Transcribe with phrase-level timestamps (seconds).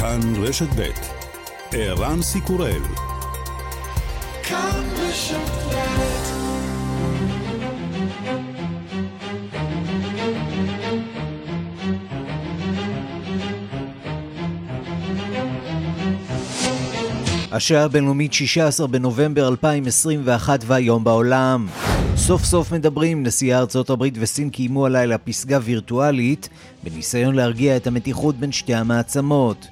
[0.00, 0.90] כאן רשת ב'
[1.72, 2.82] ערן סיקורל
[4.42, 5.66] כאן רשת
[17.52, 21.66] השעה הבינלאומית 16 בנובמבר 2021 והיום בעולם.
[22.15, 26.49] סוף סוף מדברים, נשיאי ארצות הברית וסין קיימו הלילה פסגה וירטואלית
[26.83, 29.67] בניסיון להרגיע את המתיחות בין שתי המעצמות.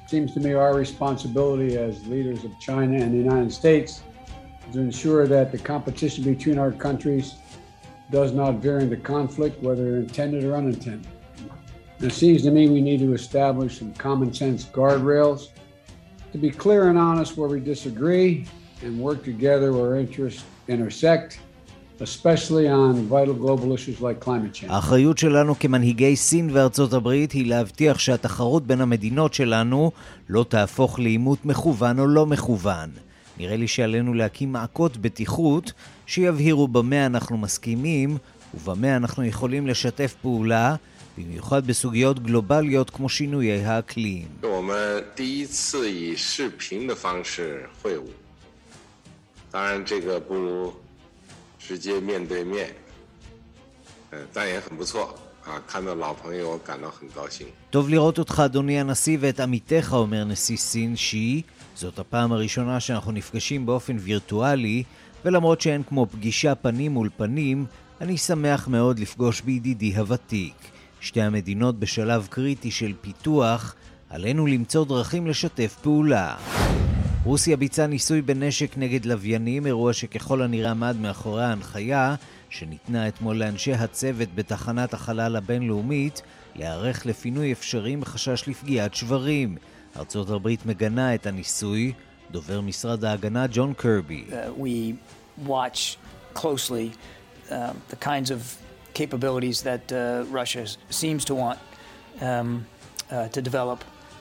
[8.12, 11.08] does not veer into conflict, whether intended or unintended.
[12.02, 15.50] It seems to me we need to establish some common sense guardrails
[16.32, 18.46] to be clear and honest where we disagree
[18.82, 21.40] and work together where interests intersect.
[24.69, 29.91] האחריות שלנו כמנהיגי סין וארצות הברית היא להבטיח שהתחרות בין המדינות שלנו
[30.29, 32.91] לא תהפוך לעימות מכוון או לא מכוון.
[33.39, 35.73] נראה לי שעלינו להקים מעקות בטיחות
[36.07, 38.17] שיבהירו במה אנחנו מסכימים
[38.55, 40.77] ובמה אנחנו יכולים לשתף פעולה,
[41.19, 44.27] במיוחד בסוגיות גלובליות כמו שינויי האקלים.
[51.64, 52.70] 直接面对面，
[54.12, 55.62] 呃，但也很不错啊！
[55.68, 57.48] 看到老朋友，我感到很高兴。
[57.70, 61.42] טוב לראות אותך, אדוני הנשיא, ואת עמיתך, אומר נשיא סין שי.
[61.76, 64.84] זאת הפעם הראשונה שאנחנו נפגשים באופן וירטואלי,
[65.26, 67.66] ולמרות שאין כמו פגישה פנים מול פנים,
[68.02, 70.54] אני שמח מאוד לפגוש בידידי הוותיק.
[71.02, 73.76] שתי המדינות בשלב קריטי של פיתוח,
[74.10, 76.36] עלינו למצוא דרכים לשתף פעולה.
[77.25, 82.15] רוסיה ביצעה ניסוי בנשק נגד לוויינים, אירוע שככל הנראה עמד מאחורי ההנחיה
[82.51, 86.23] שניתנה אתמול לאנשי הצוות בתחנת החלל הבינלאומית
[86.55, 89.57] להיערך לפינוי אפשרי מחשש לפגיעת שברים.
[89.97, 91.93] ארצות הברית מגנה את הניסוי,
[92.31, 94.25] דובר משרד ההגנה ג'ון קרבי.
[95.39, 95.59] Uh,
[96.35, 96.91] closely
[97.51, 97.55] uh,
[97.89, 98.41] the kinds of
[98.95, 101.59] capabilities that uh, Russia seems to want
[102.21, 102.67] um,
[103.11, 103.81] uh, to develop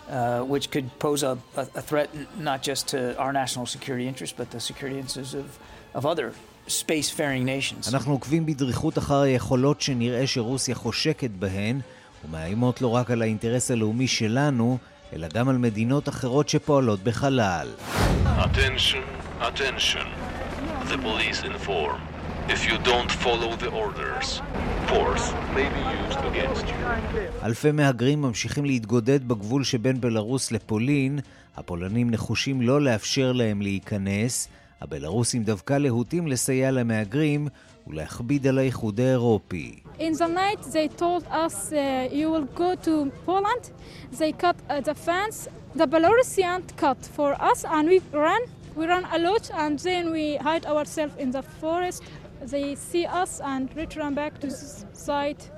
[0.10, 2.10] uh, which could pose a, a, a, threat
[2.40, 5.48] not just to our national security interests, but the security interests of,
[5.94, 6.34] of other
[6.68, 7.94] space-faring nations.
[7.94, 11.80] אנחנו עוקבים בדריכות אחר היכולות שנראה שרוסיה חושקת בהן,
[12.26, 14.78] ומאיימות לא רק על האינטרס הלאומי שלנו,
[15.14, 17.68] אלא גם על מדינות אחרות שפועלות בחלל.
[18.26, 19.04] Attention,
[19.42, 20.08] attention.
[20.90, 22.13] The police inform.
[22.50, 24.42] If you don't follow the orders,
[24.90, 27.44] force may be used against you.
[27.44, 31.20] אלפי מהגרים ממשיכים להתגודד בגבול שבין בלרוס לפולין.
[31.58, 34.48] הפולנים נחושים לא לאפשר להם להיכנס.
[34.82, 37.48] הבלרוסים דווקא להוטים לסייע למהגרים
[37.88, 39.80] ולהכביד על האיחוד האירופי.
[40.00, 43.72] In the night they told us uh, you will go to Poland.
[44.20, 45.48] They cut uh, the fence.
[45.76, 48.42] The Belarusian cut for us and we ran.
[48.76, 52.02] We ran a lot and then we hide ourselves in the forest.
[52.48, 54.58] They see us and return back to the
[54.94, 55.50] site.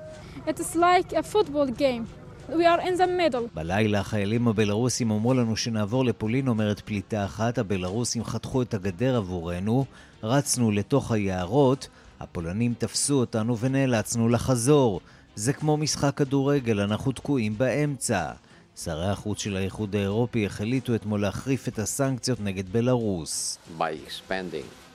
[0.46, 2.06] It's like a football game.
[2.48, 3.48] We are in the middle.
[3.54, 7.58] בלילה החיילים הבלרוסים אמרו לנו שנעבור לפולין, אומרת פליטה אחת.
[7.58, 9.84] הבלרוסים חתכו את הגדר עבורנו,
[10.22, 11.88] רצנו לתוך היערות,
[12.20, 15.00] הפולנים תפסו אותנו ונאלצנו לחזור.
[15.34, 18.30] זה כמו משחק כדורגל, אנחנו תקועים באמצע.
[18.76, 23.58] שרי החוץ של האיחוד האירופי החליטו אתמול להחריף את הסנקציות נגד בלרוס.
[23.78, 24.85] By expanding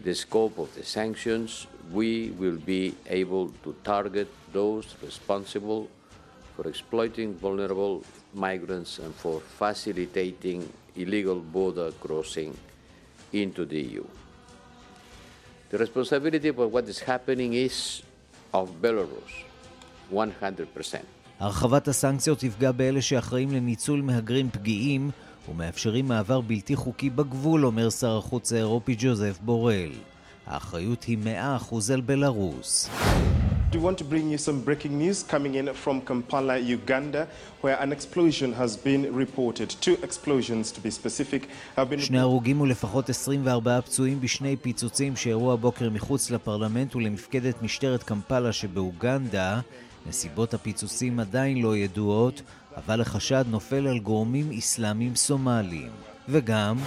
[0.00, 5.88] the scope of the sanctions, we will be able to target those responsible
[6.56, 8.02] for exploiting vulnerable
[8.34, 12.56] migrants and for facilitating illegal border crossing
[13.32, 14.04] into the EU.
[15.70, 18.02] The responsibility for what is happening is
[18.52, 19.32] of Belarus,
[20.10, 21.00] 100%.
[21.40, 25.10] הרחבת הסנקציות תפגע באלה שאחראים לניצול מהגרים פגיעים
[25.49, 29.91] ומאפשרים מעבר בלתי חוקי בגבול, אומר שר החוץ האירופי ג'וזף בורל.
[30.47, 31.17] האחריות היא
[31.71, 32.89] 100% על בלארוס.
[33.71, 37.27] We want to bring you some breaking news coming in from Kampala, Uganda,
[37.61, 39.67] where an explosion has been reported.
[39.81, 41.41] Two explosions, to be specific,
[41.75, 41.99] have been...
[41.99, 49.59] שני הרוגים ולפחות 24 פצועים בשני פיצוצים שאירעו הבוקר מחוץ לפרלמנט ולמפקדת משטרת קמפלה שבאוגנדה.
[50.07, 52.41] נסיבות הפיצוצים עדיין לא ידועות,
[52.77, 55.91] אבל החשד נופל על גורמים אסלאמיים סומליים.
[56.29, 56.77] וגם...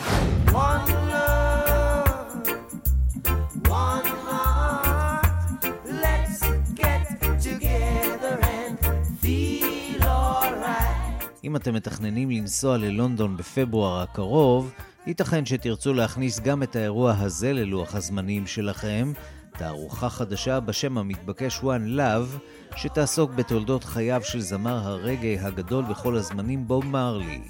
[11.44, 14.72] אם אתם מתכננים לנסוע ללונדון בפברואר הקרוב,
[15.06, 19.12] ייתכן שתרצו להכניס גם את האירוע הזה ללוח הזמנים שלכם,
[19.60, 22.38] תערוכה חדשה בשם המתבקש One Love,
[22.76, 27.40] שתעסוק בתולדות חייו של זמר הרגעי הגדול בכל הזמנים בוב מרלי.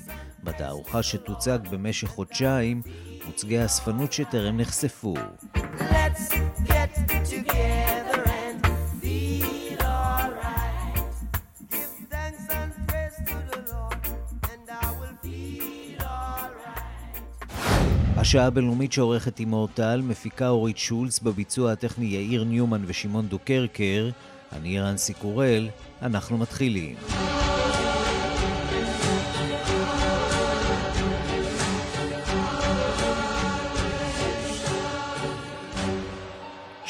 [0.44, 2.82] בתערוכה שתוצג במשך חודשיים,
[3.26, 5.14] מוצגי אספנות שטרם נחשפו.
[5.78, 6.34] Let's
[6.66, 8.00] get together
[18.20, 24.11] השעה הבינלאומית שעורכת עם אורטל, מפיקה אורית שולץ, בביצוע הטכני יאיר ניומן ושמעון דוקרקר.
[24.52, 25.69] אני רנסי קורל,
[26.02, 26.94] אנחנו מתחילים.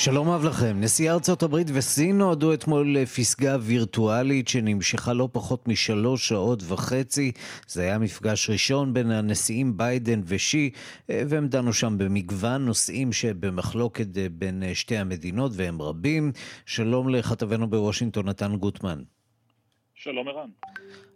[0.02, 0.76] שלום אהב לכם.
[0.80, 7.32] נשיא ארצות הברית וסין נועדו אתמול לפסגה וירטואלית שנמשכה לא פחות משלוש שעות וחצי.
[7.68, 10.70] זה היה מפגש ראשון בין הנשיאים ביידן ושי,
[11.08, 16.32] והם דנו שם במגוון נושאים שבמחלוקת בין שתי המדינות, והם רבים.
[16.66, 19.02] שלום לכתבנו בוושינגטון, נתן גוטמן.
[19.94, 20.48] שלום ערן.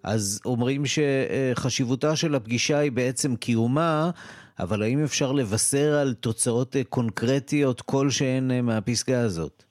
[0.03, 4.11] אז אומרים שחשיבותה של הפגישה היא בעצם קיומה.
[4.59, 9.65] אבל האם אפשר לבשר על תוצאות אה, קונקרטיות כלשהן אה, מהפסגה הזאת?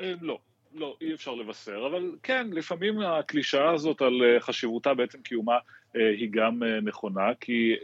[0.00, 0.38] אה, לא.
[0.74, 5.58] לא, אי אפשר לבשר, אבל כן, לפעמים הקלישאה הזאת על חשיבותה בעצם קיומה
[5.94, 7.74] היא גם נכונה, כי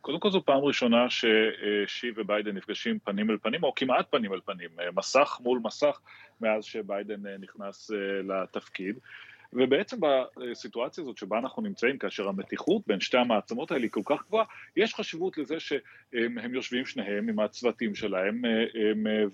[0.00, 4.40] קודם כל זו פעם ראשונה ששי וביידן נפגשים פנים אל פנים, או כמעט פנים אל
[4.44, 6.00] פנים, מסך מול מסך,
[6.40, 7.90] מאז שביידן נכנס
[8.28, 8.98] לתפקיד.
[9.52, 9.96] ובעצם
[10.36, 14.44] בסיטואציה הזאת שבה אנחנו נמצאים, כאשר המתיחות בין שתי המעצמות האלה היא כל כך גבוהה,
[14.76, 18.42] יש חשיבות לזה שהם יושבים שניהם עם הצוותים שלהם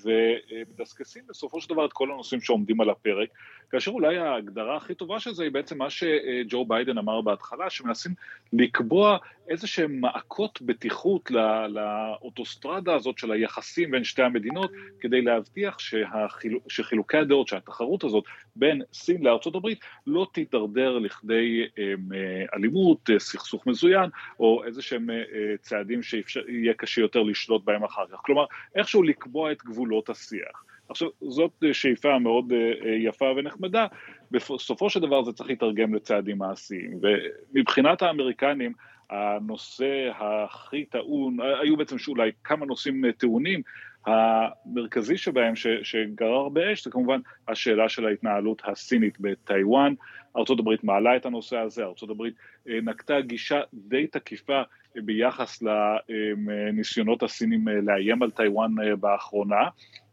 [0.05, 3.29] ומדסקסים בסופו של דבר את כל הנושאים שעומדים על הפרק,
[3.70, 8.12] כאשר אולי ההגדרה הכי טובה של זה היא בעצם מה שג'ו ביידן אמר בהתחלה, שמנסים
[8.53, 9.19] לקבוע
[9.49, 11.31] איזה שהם מעקות בטיחות
[11.69, 16.59] לאוטוסטרדה הזאת של היחסים בין שתי המדינות, כדי להבטיח שהחיל...
[16.69, 18.25] שחילוקי הדעות, שהתחרות הזאת
[18.56, 24.10] בין סין לארצות הברית לא תידרדר לכדי אמ, אה, אלימות, אה, סכסוך מזוין,
[24.40, 25.16] או איזה שהם אה,
[25.60, 28.19] צעדים שיהיה קשה יותר לשלוט בהם אחר כך.
[28.22, 28.44] כלומר,
[28.75, 30.64] איכשהו לקבוע את גבולות השיח.
[30.88, 32.52] עכשיו, זאת שאיפה מאוד
[32.99, 33.87] יפה ונחמדה,
[34.31, 38.72] בסופו של דבר זה צריך להתרגם לצעדים מעשיים, ומבחינת האמריקנים,
[39.11, 43.62] הנושא הכי טעון, היו בעצם אולי כמה נושאים טעונים,
[44.08, 49.94] המרכזי שבהם ש, שגרר באש זה כמובן השאלה של ההתנהלות הסינית בטיוואן.
[50.37, 52.22] ארה"ב מעלה את הנושא הזה, ארה"ב
[52.69, 54.62] אה, נקטה גישה די תקיפה
[54.96, 59.69] ביחס לניסיונות הסינים אה, לאיים על טיוואן אה, באחרונה.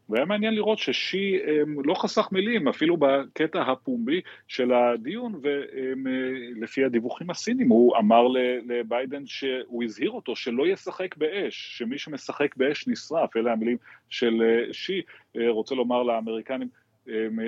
[0.08, 1.38] והיה מעניין לראות ששי
[1.84, 8.26] לא חסך מילים, אפילו בקטע הפומבי של הדיון, ולפי הדיווחים הסינים הוא אמר
[8.66, 13.76] לביידן שהוא הזהיר אותו שלא ישחק באש, שמי שמשחק באש נשרף, אלה המילים
[14.08, 15.02] של אה, שי,
[15.36, 16.68] אה, רוצה לומר לאמריקנים,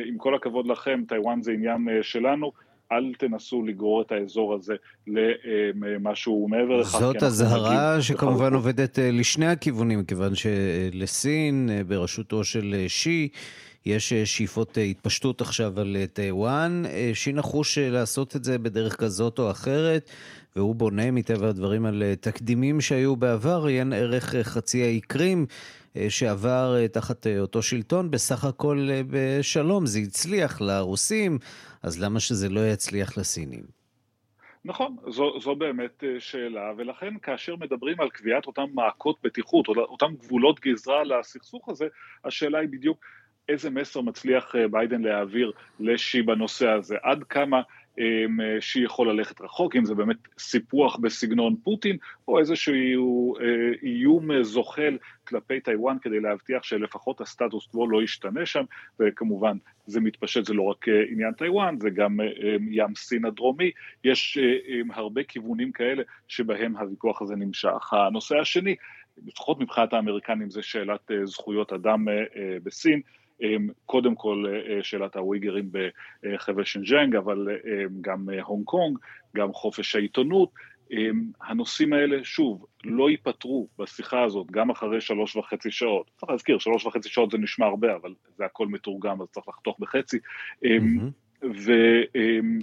[0.06, 2.52] עם כל הכבוד לכם, טיוואן זה עניין אה, שלנו,
[2.92, 4.74] אל תנסו לגרור את האזור הזה
[5.06, 6.98] למשהו מעבר לכך.
[6.98, 13.28] זאת אזהרה שכמובן עובדת אה, לשני הכיוונים, כיוון שלסין, אה, בראשותו של אה, שי,
[13.88, 16.82] יש שאיפות התפשטות עכשיו על טיוואן.
[17.14, 20.10] שי נחוש לעשות את זה בדרך כזאת או אחרת,
[20.56, 25.46] והוא בונה מטבע הדברים על תקדימים שהיו בעבר, עיין ערך חצי האי קרים.
[26.08, 29.86] שעבר תחת אותו שלטון, בסך הכל בשלום.
[29.86, 31.38] זה הצליח לרוסים,
[31.82, 33.78] אז למה שזה לא יצליח לסינים?
[34.64, 39.74] נכון, זו, זו באמת אה, שאלה, ולכן כאשר מדברים על קביעת אותם מעקות בטיחות, או
[39.74, 41.86] אותם גבולות גזרה לסכסוך הזה,
[42.24, 43.04] השאלה היא בדיוק
[43.48, 47.62] איזה מסר מצליח אה, ביידן להעביר לשי בנושא הזה, עד כמה
[47.98, 51.96] אה, שי יכול ללכת רחוק, אם זה באמת סיפוח בסגנון פוטין,
[52.28, 53.44] או איזשהו אה,
[53.82, 58.64] איום זוחל כלפי טיוואן כדי להבטיח שלפחות הסטטוס קוו לא ישתנה שם,
[59.00, 62.18] וכמובן זה מתפשט, זה לא רק עניין טיוואן, זה גם
[62.70, 63.70] ים סין הדרומי,
[64.04, 64.38] יש
[64.90, 67.92] הרבה כיוונים כאלה שבהם הוויכוח הזה נמשך.
[67.92, 68.76] הנושא השני,
[69.26, 72.04] לפחות מבחינת האמריקנים, זה שאלת זכויות אדם
[72.62, 73.00] בסין.
[73.86, 78.98] קודם כל אה, אה, שאלת הוויגרים בחבל שנג'נג, אבל אה, גם הונג קונג,
[79.36, 80.50] גם חופש העיתונות.
[81.40, 86.10] הנושאים האלה, שוב, לא ייפתרו בשיחה הזאת גם אחרי שלוש וחצי שעות.
[86.16, 89.76] צריך להזכיר, שלוש וחצי שעות זה נשמע הרבה, אבל זה הכל מתורגם, אז צריך לחתוך
[89.80, 90.16] בחצי.
[90.16, 91.27] Mm-hmm.
[91.42, 91.72] ו,
[92.14, 92.58] אמ,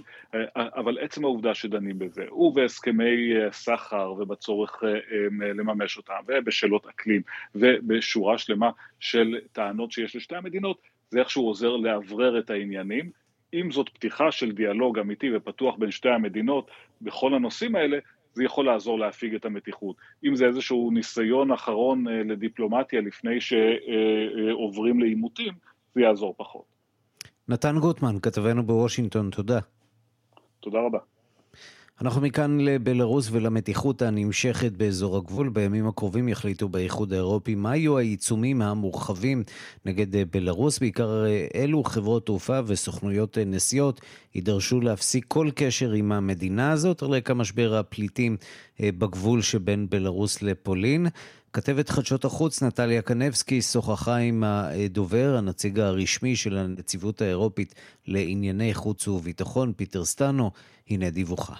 [0.54, 7.22] אבל עצם העובדה שדנים בזה, ובהסכמי סחר ובצורך אמ, לממש אותם, ובשאלות אקלים,
[7.54, 10.80] ובשורה שלמה של טענות שיש לשתי המדינות,
[11.10, 13.10] זה איכשהו עוזר לאוורר את העניינים.
[13.54, 16.70] אם זאת פתיחה של דיאלוג אמיתי ופתוח בין שתי המדינות
[17.02, 17.98] בכל הנושאים האלה,
[18.34, 19.96] זה יכול לעזור להפיג את המתיחות.
[20.24, 25.52] אם זה איזשהו ניסיון אחרון אה, לדיפלומטיה לפני שעוברים לעימותים,
[25.94, 26.75] זה יעזור פחות.
[27.48, 29.58] נתן גוטמן, כתבנו בוושינגטון, תודה.
[30.60, 30.98] תודה רבה.
[32.00, 35.48] אנחנו מכאן לבלארוס ולמתיחות הנמשכת באזור הגבול.
[35.48, 39.42] בימים הקרובים יחליטו באיחוד האירופי מה יהיו העיצומים המורחבים
[39.84, 40.78] נגד בלארוס.
[40.78, 41.24] בעיקר
[41.54, 44.00] אלו חברות תעופה וסוכנויות נסיעות
[44.34, 48.36] יידרשו להפסיק כל קשר עם המדינה הזאת על רקע משבר הפליטים
[48.80, 51.06] בגבול שבין בלארוס לפולין.
[51.56, 57.74] כתבת חדשות החוץ נטליה קנבסקי שוחחה עם הדובר, הנציג הרשמי של הנציבות האירופית
[58.06, 60.50] לענייני חוץ וביטחון, פיטר סטאנו.
[60.90, 61.54] הנה דיווחה.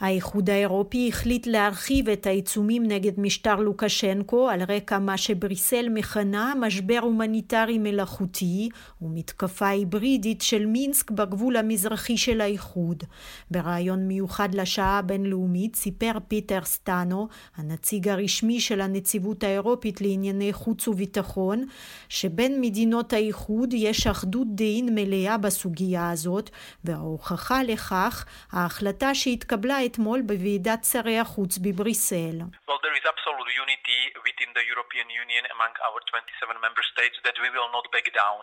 [0.00, 6.98] האיחוד האירופי החליט להרחיב את העיצומים נגד משטר לוקשנקו על רקע מה שבריסל מכנה משבר
[7.02, 8.68] הומניטרי מלאכותי
[9.02, 13.04] ומתקפה היברידית של מינסק בגבול המזרחי של האיחוד.
[13.50, 21.64] בריאיון מיוחד לשעה הבינלאומית סיפר פיטר סטאנו, הנציג הרשמי של הנציבות האירופית לענייני חוץ וביטחון,
[22.08, 26.50] שבין מדינות האיחוד יש אחדות דעים מלאה בסוגיה הזאת,
[26.84, 32.37] וההוכחה לכך ההחלטה שהתקבלה אתמול בוועידת שרי החוץ בבריסל.
[32.67, 37.37] Well, there is absolute unity within the European Union among our 27 member states that
[37.43, 38.41] we will not back down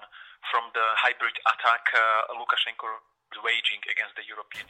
[0.50, 2.88] from the hybrid attack uh, Lukashenko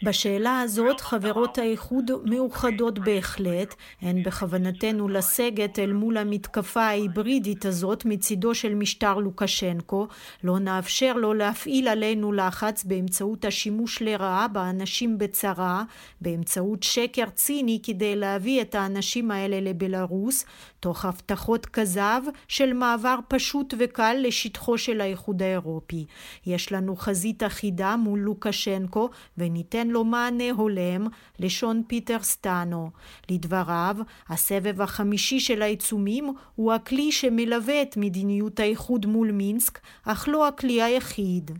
[0.03, 8.55] בשאלה הזאת חברות האיחוד מאוחדות בהחלט, הן בכוונתנו לסגת אל מול המתקפה ההיברידית הזאת מצידו
[8.55, 10.07] של משטר לוקשנקו,
[10.43, 15.83] לא נאפשר לו להפעיל עלינו לחץ באמצעות השימוש לרעה באנשים בצרה,
[16.21, 20.45] באמצעות שקר ציני כדי להביא את האנשים האלה לבלארוס,
[20.83, 26.05] תוך הבטחות כזב של מעבר פשוט וקל לשטחו של האיחוד האירופי.
[26.45, 31.07] יש לנו חזית אחידה מול לוקשנקו וניתן לו מענה הולם,
[31.39, 32.89] לשון פיטר סטאנו.
[33.31, 33.95] לדבריו,
[34.29, 40.81] הסבב החמישי של העיצומים הוא הכלי שמלווה את מדיניות האיחוד מול מינסק, אך לא הכלי
[40.81, 41.51] היחיד.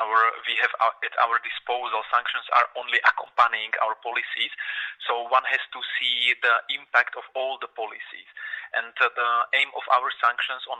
[0.00, 0.72] Our, we have
[1.04, 4.52] at our disposal sanctions are only accompanying our policies.
[5.06, 8.28] So one has to see the impact of all the policies.
[8.72, 9.30] And uh, the
[9.60, 10.78] aim of our sanctions on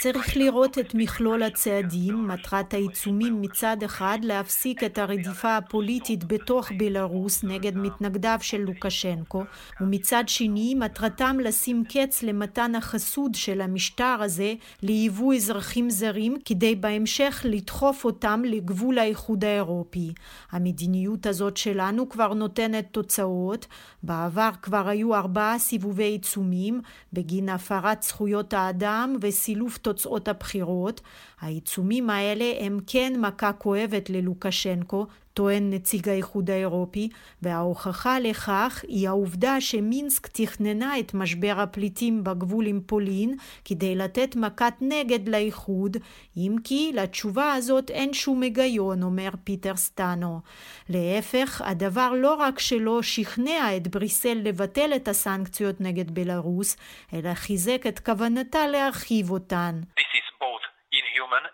[0.00, 7.44] צריך לראות את מכלול הצעדים, מטרת העיצומים מצד אחד להפסיק את הרדיפה הפוליטית בתוך בלארוס
[7.44, 9.44] נגד מתנגדיו של לוקשנקו,
[9.80, 17.42] ומצד שני מטרתם לשים קץ למתן החסוד של המשטר הזה ליבוא אזרחים זרים כדי בהמשך
[17.48, 20.12] לדחוף אותם לגבול האיחוד האירופי.
[20.50, 23.66] המדיניות הזאת שלנו כבר נותנת תוצאות,
[24.02, 26.80] בעבר כבר היו ארבעה סיבובי עיצומים
[27.12, 31.00] בגין הפרת זכויות האדם וסילוף תוצאות הבחירות.
[31.40, 37.08] העיצומים האלה הם כן מכה כואבת ללוקשנקו, טוען נציג האיחוד האירופי,
[37.42, 43.34] וההוכחה לכך היא העובדה שמינסק תכננה את משבר הפליטים בגבול עם פולין
[43.64, 45.96] כדי לתת מכת נגד לאיחוד,
[46.36, 50.40] אם כי לתשובה הזאת אין שום היגיון, אומר פיטר סטאנו.
[50.88, 56.76] להפך, הדבר לא רק שלא שכנע את בריסל לבטל את הסנקציות נגד בלארוס,
[57.12, 59.80] אלא חיזק את כוונתה להרחיב אותן.
[59.98, 60.64] This is both
[60.98, 61.44] inhuman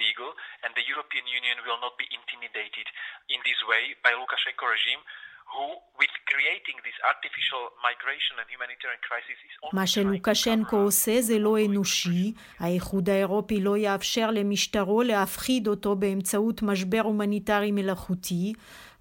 [0.00, 0.30] legal
[0.64, 2.86] and the European Union will not be intimidated
[3.34, 5.02] in this way by Lukashenko regime
[9.72, 17.00] מה שלוקשנקו עושה זה לא אנושי, האיחוד האירופי לא יאפשר למשטרו להפחיד אותו באמצעות משבר
[17.00, 18.52] הומניטרי מלאכותי,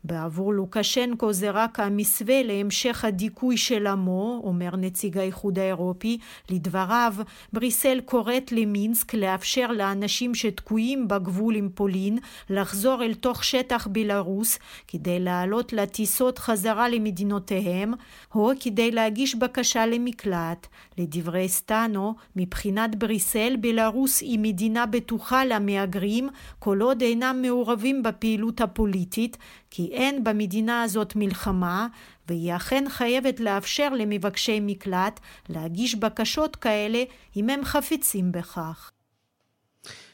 [0.05, 6.17] בעבור לוקשנקו זה רק המסווה להמשך הדיכוי של עמו, אומר נציג האיחוד האירופי.
[6.49, 7.15] לדבריו,
[7.53, 12.17] בריסל קוראת למינסק לאפשר לאנשים שתקועים בגבול עם פולין
[12.49, 17.93] לחזור אל תוך שטח בלארוס כדי לעלות לטיסות חזרה למדינותיהם,
[18.35, 20.67] או כדי להגיש בקשה למקלט.
[20.97, 29.37] לדברי סטאנו, מבחינת בריסל, בלארוס היא מדינה בטוחה למהגרים, כל עוד אינם מעורבים בפעילות הפוליטית,
[29.69, 31.87] כי אין במדינה הזאת מלחמה,
[32.27, 37.03] והיא אכן חייבת לאפשר למבקשי מקלט להגיש בקשות כאלה
[37.37, 38.91] אם הם חפצים בכך.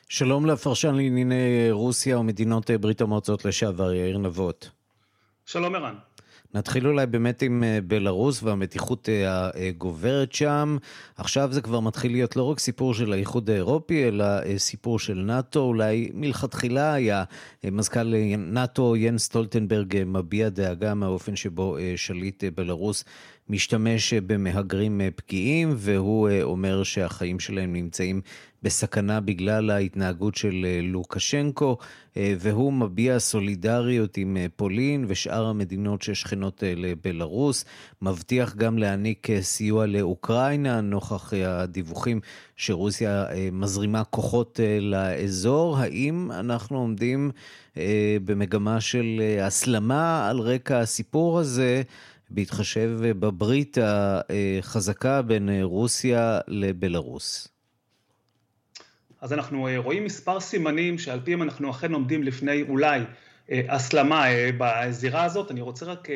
[0.10, 4.70] שלום לפרשן לענייני רוסיה ומדינות ברית המועצות לשעבר, יאיר נבות.
[5.46, 5.96] שלום ערן.
[6.54, 10.78] נתחיל אולי באמת עם אה, בלארוס והמתיחות אה, הגוברת שם.
[11.18, 15.14] עכשיו זה כבר מתחיל להיות לא רק סיפור של האיחוד האירופי, אלא אה, סיפור של
[15.14, 15.60] נאט"ו.
[15.60, 17.24] אולי מלכתחילה היה
[17.64, 23.04] מזכ"ל נאט"ו יאן סטולטנברג מביע דאגה מהאופן שבו שליט בלארוס
[23.50, 28.22] משתמש במהגרים פגיעים, והוא אומר שהחיים שלהם נמצאים
[28.64, 31.78] בסכנה בגלל ההתנהגות של לוקשנקו,
[32.16, 37.66] והוא מביע סולידריות עם פולין ושאר המדינות ששכנות לבלארוס,
[38.02, 42.20] מבטיח גם להעניק סיוע לאוקראינה, נוכח הדיווחים
[42.56, 45.78] שרוסיה מזרימה כוחות לאזור.
[45.78, 47.32] האם אנחנו עומדים
[48.26, 51.82] במגמה של הסלמה על רקע הסיפור הזה?
[52.34, 53.78] בהתחשב בברית
[54.60, 57.48] החזקה בין רוסיה לבלארוס?
[59.22, 63.02] אז אנחנו רואים מספר סימנים שעל פיהם אנחנו אכן עומדים לפני אולי
[63.50, 64.26] הסלמה
[64.58, 65.52] בזירה הזאת.
[65.52, 66.08] אני רוצה רק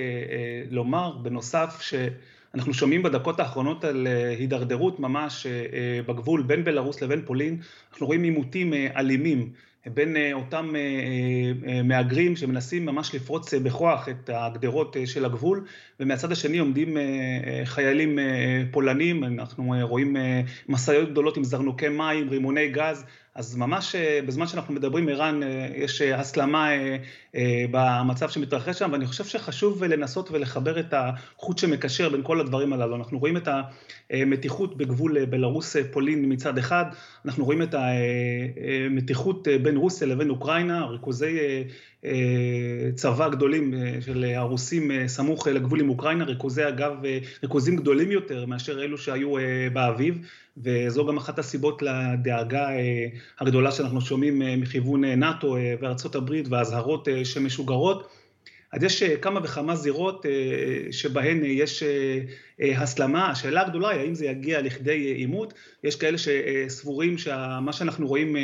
[0.72, 4.08] לומר בנוסף שאנחנו שומעים בדקות האחרונות על
[4.38, 5.48] הידרדרות ממש
[6.08, 7.58] בגבול בין בלארוס לבין פולין,
[7.92, 9.52] אנחנו רואים עימותים אלימים
[9.94, 10.82] בין אה, אותם אה,
[11.68, 15.66] אה, מהגרים שמנסים ממש לפרוץ בכוח את הגדרות של הגבול,
[16.00, 16.98] ומהצד השני עומדים
[17.66, 18.20] חיילים
[18.72, 20.16] פולנים, אנחנו רואים
[20.70, 23.96] משאיות גדולות עם זרנוקי מים, רימוני גז, אז ממש
[24.28, 25.40] בזמן שאנחנו מדברים, ערן,
[25.76, 26.70] יש הסלמה
[27.72, 32.96] במצב שמתרחש שם, ואני חושב שחשוב לנסות ולחבר את החוט שמקשר בין כל הדברים הללו.
[32.96, 33.48] אנחנו רואים את
[34.10, 36.86] המתיחות בגבול בלרוס-פולין מצד אחד,
[37.26, 41.40] אנחנו רואים את המתיחות בין רוסיה לבין אוקראינה, ריכוזי
[42.96, 46.94] צבא גדולים של הרוסים סמוך לגבול עם אוקראינה, ריכוזי אגב,
[47.44, 49.34] ריכוזים גדולים יותר מאשר אלו שהיו
[49.74, 50.18] באביב,
[50.58, 52.68] וזו גם אחת הסיבות לדאגה
[53.40, 58.25] הגדולה שאנחנו שומעים מכיוון נאט"ו וארצות הברית והאזהרות שמשוגרות.
[58.76, 60.26] אז יש כמה וכמה זירות
[60.92, 61.84] שבהן יש
[62.60, 65.54] הסלמה, השאלה הגדולה היא האם זה יגיע לכדי עימות,
[65.84, 68.36] יש כאלה שסבורים שמה שאנחנו רואים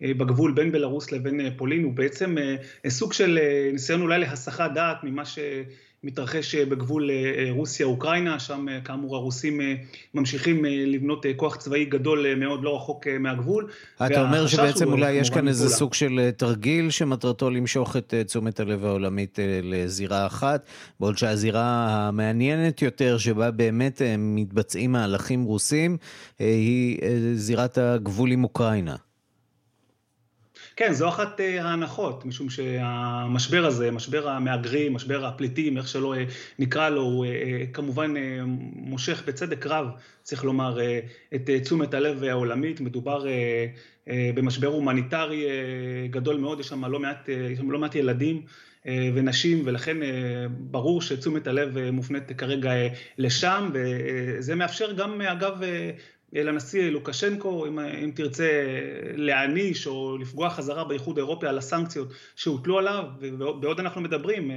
[0.00, 2.36] בגבול בין בלרוס לבין פולין הוא בעצם
[2.88, 3.38] סוג של
[3.72, 5.38] ניסיון אולי להסחת דעת ממה ש...
[6.04, 7.10] מתרחש בגבול
[7.50, 9.60] רוסיה-אוקראינה, שם כאמור הרוסים
[10.14, 13.68] ממשיכים לבנות כוח צבאי גדול מאוד לא רחוק מהגבול.
[14.06, 18.84] אתה אומר שבעצם אולי יש כאן איזה סוג של תרגיל שמטרתו למשוך את תשומת הלב
[18.84, 20.66] העולמית לזירה אחת,
[21.00, 25.96] בעוד שהזירה המעניינת יותר שבה באמת מתבצעים מהלכים רוסים
[26.38, 26.98] היא
[27.34, 28.96] זירת הגבול עם אוקראינה.
[30.78, 36.24] כן, זו אחת אה, ההנחות, משום שהמשבר הזה, משבר המהגרים, משבר הפליטים, איך שלא אה,
[36.58, 38.14] נקרא לו, הוא אה, כמובן
[38.74, 39.86] מושך בצדק רב,
[40.22, 40.78] צריך לומר,
[41.34, 42.80] את תשומת הלב העולמית.
[42.80, 43.24] מדובר
[44.34, 45.46] במשבר הומניטרי
[46.10, 48.42] גדול מאוד, יש שם לא מעט, שם לא מעט ילדים.
[49.14, 49.96] ונשים, ולכן
[50.50, 52.70] ברור שתשומת הלב מופנית כרגע
[53.18, 55.60] לשם, וזה מאפשר גם, אגב,
[56.32, 58.48] לנשיא לוקשנקו, אם, אם תרצה
[59.14, 64.50] להעניש או לפגוע חזרה באיחוד האירופי על הסנקציות שהוטלו עליו, ובעוד אנחנו מדברים,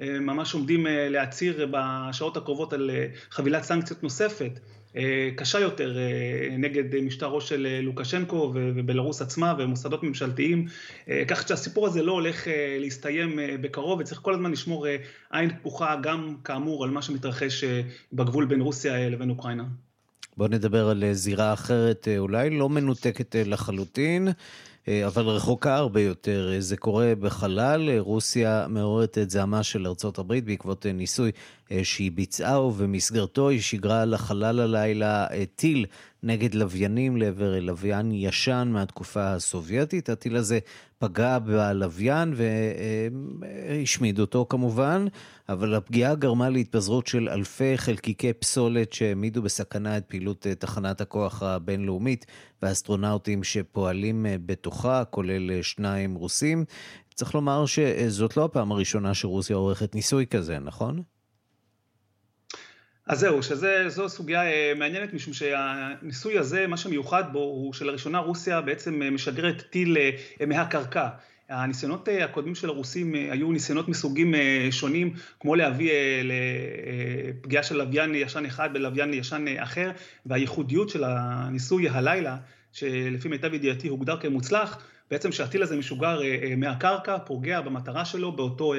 [0.00, 2.90] ממש עומדים להצהיר בשעות הקרובות על
[3.30, 4.60] חבילת סנקציות נוספת.
[5.36, 5.96] קשה יותר
[6.58, 10.66] נגד משטרו של לוקשנקו ובלרוס עצמה ומוסדות ממשלתיים,
[11.28, 12.46] כך שהסיפור הזה לא הולך
[12.80, 14.86] להסתיים בקרוב וצריך כל הזמן לשמור
[15.30, 17.64] עין פקוחה גם כאמור על מה שמתרחש
[18.12, 19.64] בגבול בין רוסיה לבין אוקראינה.
[20.36, 24.28] בואו נדבר על אה, זירה אחרת, אה, אולי לא מנותקת אה, לחלוטין,
[25.06, 26.52] אבל רחוקה הרבה יותר.
[26.58, 31.30] זה קורה בחלל, רוסיה מעוררת את זעמה של ארצות הברית בעקבות ניסוי
[31.82, 35.86] שהיא ביצעה, ובמסגרתו היא שיגרה לחלל הלילה טיל
[36.22, 40.08] נגד לוויינים לעבר לוויין ישן מהתקופה הסובייטית.
[40.08, 40.58] הטיל הזה
[40.98, 45.06] פגע בלוויין והשמיד אותו כמובן,
[45.48, 52.26] אבל הפגיעה גרמה להתפזרות של אלפי חלקיקי פסולת שהעמידו בסכנה את פעילות תחנת הכוח הבינלאומית
[52.62, 56.64] והאסטרונאוטים שפועלים בתוכה, כולל שניים רוסים.
[57.14, 61.02] צריך לומר שזאת לא הפעם הראשונה שרוסיה עורכת ניסוי כזה, נכון?
[63.06, 68.60] אז זהו, שזו סוגיה אה, מעניינת, משום שהניסוי הזה, מה שמיוחד בו, הוא שלראשונה רוסיה
[68.60, 69.96] בעצם אה, משגרת טיל
[70.40, 71.08] אה, מהקרקע.
[71.48, 74.34] הניסיונות הקודמים של הרוסים היו ניסיונות מסוגים
[74.70, 75.90] שונים, כמו להביא
[76.24, 79.90] לפגיעה של לוויין ישן אחד בלוויין ישן אחר,
[80.26, 82.36] והייחודיות של הניסוי הלילה,
[82.72, 86.20] שלפי מיטב ידיעתי הוגדר כמוצלח, בעצם שהטיל הזה משוגר
[86.56, 88.74] מהקרקע, פוגע במטרה שלו באותו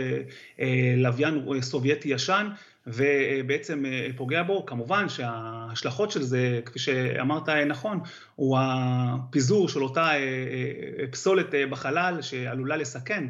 [0.97, 2.47] לוויין סובייטי ישן,
[2.87, 4.65] ובעצם אה, פוגע בו.
[4.65, 7.99] כמובן שההשלכות של זה, כפי שאמרת נכון,
[8.35, 13.23] הוא הפיזור של אותה אה, אה, פסולת בחלל שעלולה לסכן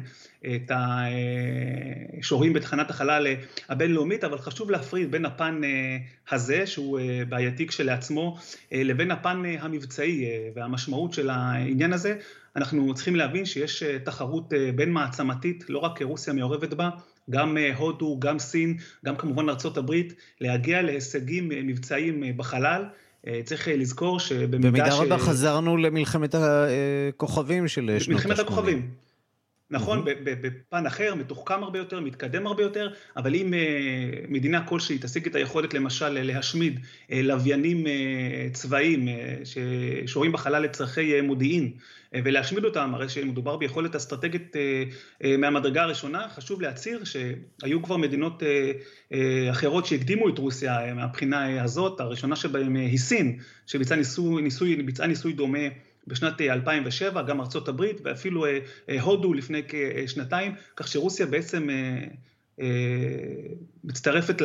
[0.46, 0.70] את
[2.18, 3.26] השוהים בתחנת החלל
[3.68, 5.60] הבינלאומית, אבל חשוב להפריד בין הפן
[6.30, 8.36] הזה, שהוא בעייתי כשלעצמו,
[8.72, 12.16] לבין הפן המבצעי והמשמעות של העניין הזה.
[12.56, 16.90] אנחנו צריכים להבין שיש תחרות בין מעצמתית, לא רק רוסיה מעורבת בה,
[17.30, 19.94] גם הודו, גם סין, גם כמובן ארה"ב,
[20.40, 22.84] להגיע להישגים מבצעיים בחלל.
[23.44, 25.00] צריך לזכור שבמידה במידה ש...
[25.00, 28.28] רבה חזרנו למלחמת הכוכבים של שנות ה-80.
[28.28, 28.90] מלחמת הכוכבים.
[29.70, 30.20] נכון, mm-hmm.
[30.24, 33.58] בפן אחר, מתוחכם הרבה יותר, מתקדם הרבה יותר, אבל אם אה,
[34.28, 36.80] מדינה כלשהי תשיג את היכולת למשל להשמיד
[37.12, 39.08] אה, לוויינים אה, צבאיים
[39.44, 41.72] ששוהים בחלל לצרכי מודיעין
[42.12, 44.56] ולהשמיד אותם, הרי שמדובר ביכולת אסטרטגית
[45.38, 48.42] מהמדרגה הראשונה, חשוב להצהיר שהיו כבר מדינות
[49.50, 55.58] אחרות שהקדימו את רוסיה מהבחינה הזאת, הראשונה שבהן היא סין, שביצעה ניסוי, ניסוי, ניסוי דומה
[56.08, 62.66] בשנת 2007, גם ארצות הברית ואפילו אה, אה, הודו לפני כשנתיים, כך שרוסיה בעצם אה,
[63.84, 64.42] מצטרפת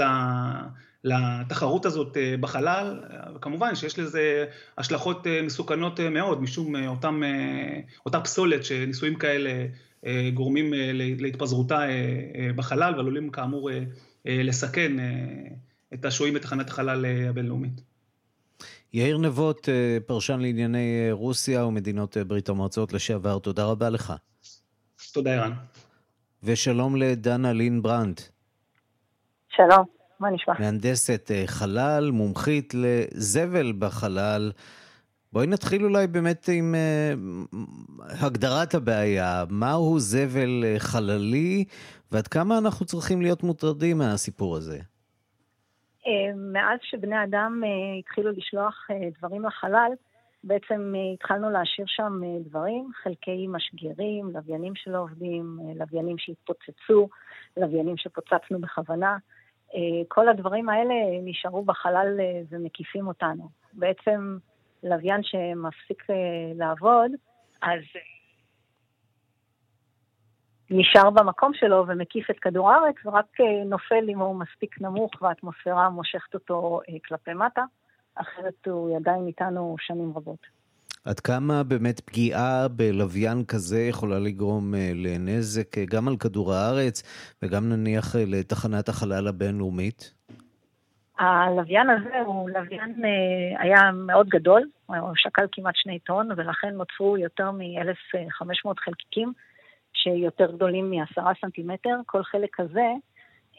[1.04, 3.04] לתחרות הזאת בחלל,
[3.41, 4.45] כמובן שיש לזה
[4.78, 7.21] השלכות מסוכנות מאוד, משום אותם,
[8.06, 9.65] אותה פסולת שניסויים כאלה
[10.34, 11.82] גורמים להתפזרותה
[12.56, 13.69] בחלל ועלולים כאמור
[14.26, 14.91] לסכן
[15.93, 17.92] את השוהים בתחנת החלל הבינלאומית.
[18.93, 24.13] יאיר נבות, אה, פרשן לענייני אה, רוסיה ומדינות אה, ברית המועצות לשעבר, תודה רבה לך.
[25.13, 25.51] תודה, ערן.
[26.43, 28.21] ושלום לדנה לין ברנד.
[29.49, 29.86] שלום,
[30.19, 30.53] מה נשמע?
[30.60, 34.51] מהנדסת חלל, מומחית לזבל בחלל.
[35.34, 37.56] בואי נתחיל אולי באמת עם uh,
[38.25, 41.65] הגדרת הבעיה, מהו זבל חללי
[42.12, 44.79] ועד כמה אנחנו צריכים להיות מוטרדים מהסיפור הזה.
[46.07, 49.91] אה, מאז שבני אדם אה, התחילו לשלוח אה, דברים לחלל,
[50.43, 57.09] בעצם התחלנו להשאיר שם דברים, חלקי משגרים, לוויינים שלא עובדים, לוויינים שהתפוצצו,
[57.57, 59.17] לוויינים שפוצצנו בכוונה.
[60.07, 63.49] כל הדברים האלה נשארו בחלל ומקיפים אותנו.
[63.73, 64.37] בעצם
[64.83, 66.03] לוויין שמפסיק
[66.55, 67.11] לעבוד,
[67.61, 67.79] אז
[70.71, 75.89] נשאר במקום שלו ומקיף את כדור הארץ, ורק אה, נופל אם הוא מספיק נמוך והאטמוספירה
[75.89, 77.63] מושכת אותו אה, כלפי מטה,
[78.15, 80.63] אחרת הוא עדיין איתנו שנים רבות.
[81.06, 87.04] עד כמה באמת פגיעה בלוויין כזה יכולה לגרום אה, לנזק גם על כדור הארץ
[87.43, 90.13] וגם נניח לתחנת החלל הבינלאומית?
[91.19, 92.95] הלוויין הזה הוא לוויין,
[93.60, 99.34] היה מאוד גדול, הוא שקל כמעט שני טון, ולכן נוצרו יותר מ-1,500 חלקיקים.
[100.03, 102.91] שיותר גדולים מעשרה סנטימטר, כל חלק כזה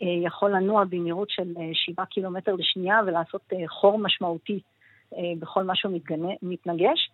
[0.02, 4.60] אה, יכול לנוע במהירות של אה, שבעה קילומטר לשנייה ולעשות אה, חור משמעותי
[5.38, 5.98] בכל מה שהוא
[6.42, 7.10] מתנגש.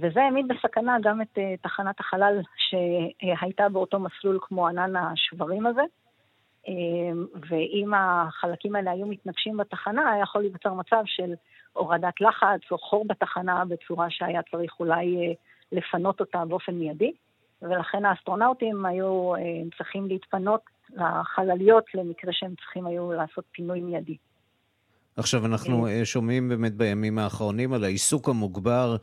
[0.00, 5.82] וזה העמיד בסכנה גם את תחנת החלל שהייתה באותו מסלול כמו ענן השברים הזה.
[7.48, 11.34] ואם החלקים האלה היו מתנגשים בתחנה, היה יכול להיווצר מצב של
[11.72, 15.34] הורדת לחץ או חור בתחנה בצורה שהיה צריך אולי
[15.72, 17.12] לפנות אותה באופן מיידי.
[17.62, 19.40] ולכן האסטרונאוטים היו אה,
[19.76, 24.16] צריכים להתפנות לחלליות למקרה שהם צריכים היו לעשות פינוי מיידי.
[25.18, 28.96] עכשיו אנחנו אה, שומעים באמת בימים האחרונים על העיסוק המוגבר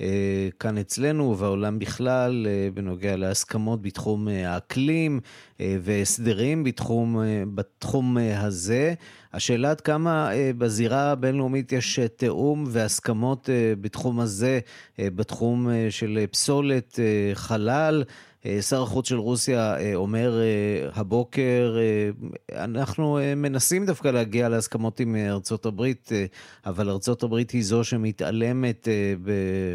[0.00, 5.20] אה, כאן אצלנו ובעולם בכלל בנוגע להסכמות בתחום האקלים
[5.60, 7.18] והסדרים בתחום,
[7.54, 8.94] בתחום הזה.
[9.32, 13.48] השאלה עד כמה בזירה הבינלאומית יש תיאום והסכמות
[13.80, 14.60] בתחום הזה,
[14.98, 16.98] בתחום של פסולת
[17.34, 18.04] חלל.
[18.46, 21.76] אה, שר החוץ של רוסיה אה, אומר אה, הבוקר,
[22.54, 26.08] אנחנו מנסים דווקא להגיע להסכמות עם ארצות הברית,
[26.66, 28.88] אבל ארצות הברית היא זו שמתעלמת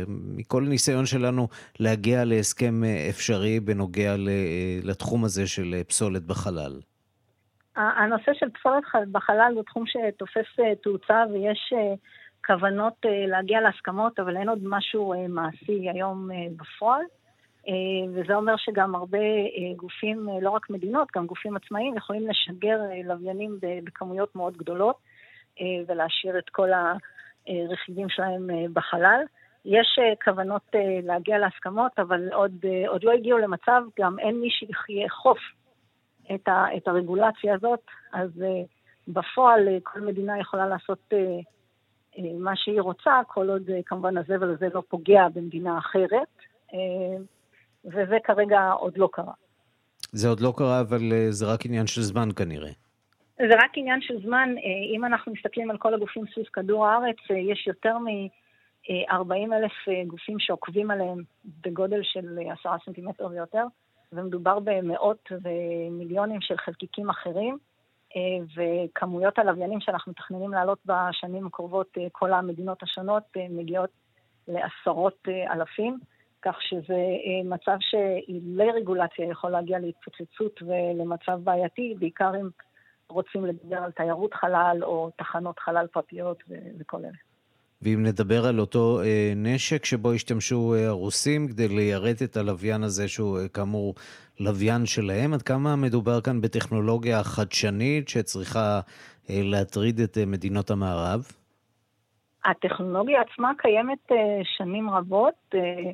[0.08, 1.48] מכל ניסיון שלנו
[1.80, 4.16] להגיע להסכם אפשרי בנוגע
[4.84, 6.80] לתחום הזה של פסולת בחלל.
[7.76, 11.74] הנושא של פסולת בחלל הוא תחום שתופס תאוצה ויש
[12.46, 17.02] כוונות להגיע להסכמות, אבל אין עוד משהו מעשי היום בפועל.
[17.68, 22.28] אה, וזה אומר שגם הרבה אה, גופים, אה, לא רק מדינות, גם גופים עצמאיים, יכולים
[22.28, 24.96] לשגר לוויינים בכמויות מאוד גדולות
[25.88, 26.70] ולהשאיר את כל
[27.48, 29.22] הרכיבים שלהם בחלל.
[29.66, 30.62] יש כוונות
[31.04, 35.38] להגיע להסכמות, אבל עוד, עוד לא הגיעו למצב, גם אין מי שיאכוף
[36.36, 37.80] את, את הרגולציה הזאת,
[38.14, 38.30] אז
[39.08, 41.14] בפועל כל מדינה יכולה לעשות
[42.18, 46.28] מה שהיא רוצה, כל עוד כמובן הזבל הזה לא פוגע במדינה אחרת.
[47.86, 49.34] וזה כרגע עוד לא קרה.
[50.12, 52.72] זה עוד לא קרה, אבל אה, זה רק עניין של זמן כנראה.
[53.38, 54.50] זה רק עניין של זמן.
[54.58, 59.72] אה, אם אנחנו מסתכלים על כל הגופים סביב כדור הארץ, אה, יש יותר מ-40 אלף
[60.08, 61.24] גופים שעוקבים עליהם
[61.62, 63.66] בגודל של עשרה סנטימטר ויותר,
[64.14, 67.58] ומדובר במאות ומיליונים של חלקיקים אחרים,
[68.56, 73.90] וכמויות הלוויינים שאנחנו מתכננים לעלות בשנים הקרובות, כל המדינות השונות מגיעות
[74.48, 76.00] לעשרות אלפים.
[76.46, 77.04] כך שזה
[77.46, 82.50] מצב שאילולא רגולציה יכול להגיע להתפוצצות ולמצב בעייתי, בעיקר אם
[83.10, 86.44] רוצים לדבר על תיירות חלל או תחנות חלל פרטיות
[86.80, 87.18] וכל אלה.
[87.82, 93.08] ואם נדבר על אותו אה, נשק שבו השתמשו אה, הרוסים כדי ליירט את הלוויין הזה,
[93.08, 93.96] שהוא אה, כאמור
[94.40, 98.80] לוויין שלהם, עד כמה מדובר כאן בטכנולוגיה חדשנית שצריכה
[99.30, 101.22] אה, להטריד את אה, מדינות המערב?
[102.46, 105.34] הטכנולוגיה עצמה קיימת אה, שנים רבות.
[105.54, 105.92] אה,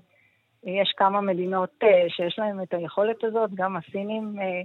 [0.64, 4.62] יש כמה מדינות אה, שיש להן את היכולת הזאת, גם הסינים אה,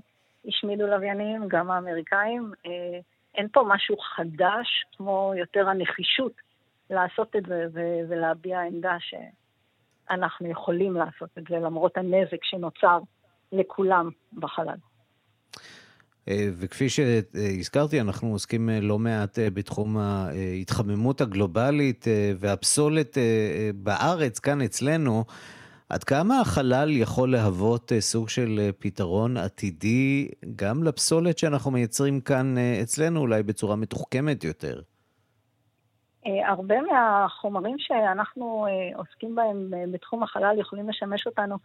[0.49, 2.53] השמידו לוויינים, גם האמריקאים.
[2.67, 2.99] אה,
[3.35, 6.33] אין פה משהו חדש, כמו יותר הנחישות
[6.91, 7.67] לעשות את זה
[8.09, 8.97] ולהביע עמדה
[10.09, 12.99] שאנחנו יכולים לעשות את זה, למרות הנזק שנוצר
[13.53, 14.77] לכולם בחלל.
[16.31, 22.05] וכפי שהזכרתי, אנחנו עוסקים לא מעט בתחום ההתחממות הגלובלית
[22.37, 23.19] והפסולת
[23.75, 25.25] בארץ, כאן אצלנו.
[25.89, 33.21] עד כמה החלל יכול להוות סוג של פתרון עתידי גם לפסולת שאנחנו מייצרים כאן אצלנו,
[33.21, 34.81] אולי בצורה מתוחכמת יותר?
[36.47, 41.57] הרבה מהחומרים שאנחנו עוסקים בהם בתחום החלל יכולים לשמש אותנו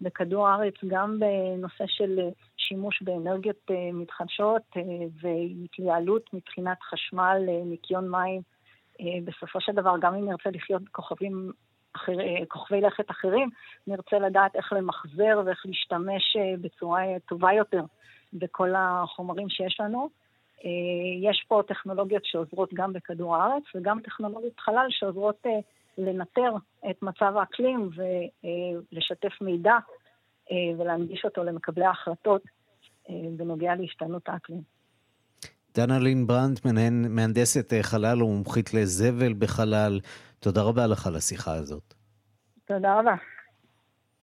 [0.00, 2.20] בכדור הארץ גם בנושא של
[2.56, 4.82] שימוש באנרגיות אה, מתחדשות אה,
[5.20, 8.42] והתייעלות מבחינת חשמל, אה, ניקיון מים.
[9.24, 11.52] בסופו של דבר, גם אם נרצה לחיות בכוכבים
[12.48, 13.48] כוכבי לכת אחרים,
[13.86, 17.82] נרצה לדעת איך למחזר ואיך להשתמש בצורה טובה יותר
[18.32, 20.08] בכל החומרים שיש לנו.
[21.22, 25.46] יש פה טכנולוגיות שעוזרות גם בכדור הארץ וגם טכנולוגיות חלל שעוזרות
[25.98, 26.52] לנטר
[26.90, 27.90] את מצב האקלים
[28.92, 29.76] ולשתף מידע
[30.78, 32.42] ולהנגיש אותו למקבלי ההחלטות
[33.10, 34.79] אה, בנוגע להשתנות האקלים.
[35.74, 36.60] דנה לין ברנט,
[37.08, 40.00] מהנדסת אה, חלל ומומחית לזבל בחלל,
[40.40, 41.94] תודה רבה לך על השיחה הזאת.
[42.64, 43.14] תודה רבה.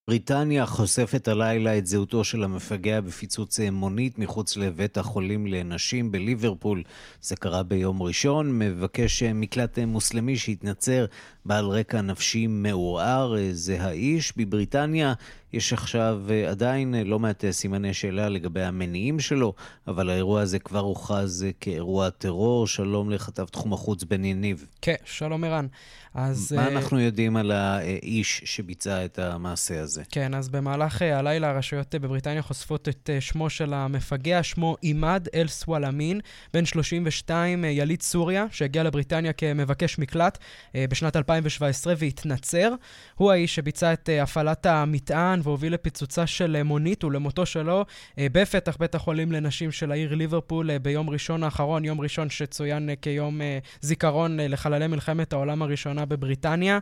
[0.08, 6.82] בריטניה חושפת הלילה את זהותו של המפגע בפיצוץ מונית מחוץ לבית החולים לנשים בליברפול.
[7.20, 8.58] זה קרה ביום ראשון.
[8.58, 11.04] מבקש מקלט מוסלמי שהתנצר
[11.44, 13.34] בעל רקע נפשי מעורער.
[13.52, 14.36] זה האיש.
[14.36, 15.14] בבריטניה
[15.52, 19.54] יש עכשיו עדיין לא מעט סימני שאלה לגבי המניעים שלו,
[19.88, 22.66] אבל האירוע הזה כבר הוכרז כאירוע טרור.
[22.66, 24.66] שלום לכתב תחום החוץ בן יניב.
[24.82, 25.66] כן, שלום ערן.
[26.14, 26.52] אז...
[26.52, 30.02] מה אנחנו יודעים על האיש שביצע את המעשה הזה?
[30.10, 36.20] כן, אז במהלך הלילה הרשויות בבריטניה חושפות את שמו של המפגע, שמו עימאד אל סוואלאמין,
[36.54, 40.38] בן 32, uh, יליד סוריה, שהגיע לבריטניה כמבקש מקלט
[40.74, 42.74] בשנת 2017 והתנצר.
[43.14, 48.76] הוא האיש שביצע את הפעלת המטען והוביל לפיצוצה של uh, מונית ולמותו שלו uh, בפתח
[48.80, 53.40] בית החולים לנשים של העיר ליברפול uh, ביום ראשון האחרון, יום ראשון שצוין כיום
[53.80, 56.02] זיכרון לחללי מלחמת העולם הראשונה.
[56.12, 56.78] בבריטניה.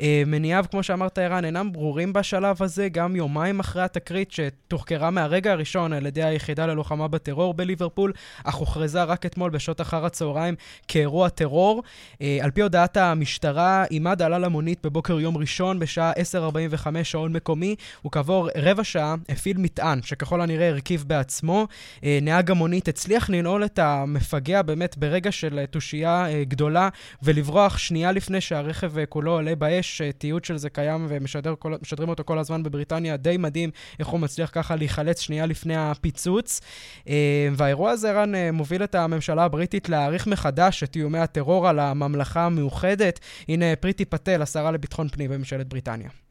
[0.00, 5.52] אה, מניעיו, כמו שאמרת, ערן, אינם ברורים בשלב הזה, גם יומיים אחרי התקרית שתוחקרה מהרגע
[5.52, 8.12] הראשון על ידי היחידה ללוחמה בטרור בליברפול,
[8.44, 10.54] אך הוכרזה רק אתמול בשעות אחר הצהריים
[10.88, 11.82] כאירוע טרור.
[12.22, 17.76] אה, על פי הודעת המשטרה, עימד עלה למונית בבוקר יום ראשון בשעה 10:45 שעון מקומי,
[18.06, 21.66] וכעבור רבע שעה הפעיל מטען, שככל הנראה הרכיב בעצמו.
[22.04, 26.88] אה, נהג המונית הצליח לנעול את המפגע באמת ברגע של תושייה גדולה
[27.22, 28.62] ולברוח שנייה לפני שה...
[28.62, 33.16] שהרכב אה, כולו עולה באש, אה, תיעוד של זה קיים ומשדרים אותו כל הזמן בבריטניה,
[33.16, 36.60] די מדהים איך הוא מצליח ככה להיחלץ שנייה לפני הפיצוץ.
[37.08, 42.46] אה, והאירוע הזה, רן, מוביל את הממשלה הבריטית להעריך מחדש את איומי הטרור על הממלכה
[42.46, 43.20] המאוחדת.
[43.48, 46.21] הנה פריטי פטל, השרה לביטחון פנים בממשלת בריטניה.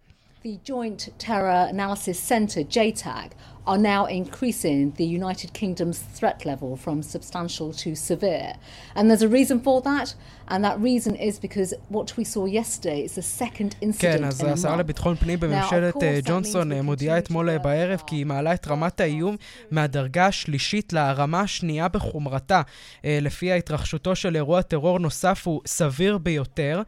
[0.44, 3.34] The Joint Terror Analysis Centre, JTAG,
[3.68, 8.54] are now increasing the United Kingdom's threat level from substantial to severe.
[8.96, 10.16] And there's a reason for that,
[10.52, 14.44] and that reason is because what we saw yesterday is the second incident כן, אז
[14.44, 15.96] השרה לביטחון פנים בממשלת
[16.26, 19.36] ג'ונסון מודיעה אתמול בערב כי היא מעלה את רמת האיום
[19.72, 22.62] מהדרגה השלישית לרמה השנייה בחומרתה.
[23.04, 26.82] לפי התרחשותו של אירוע טרור נוסף הוא סביר ביותר,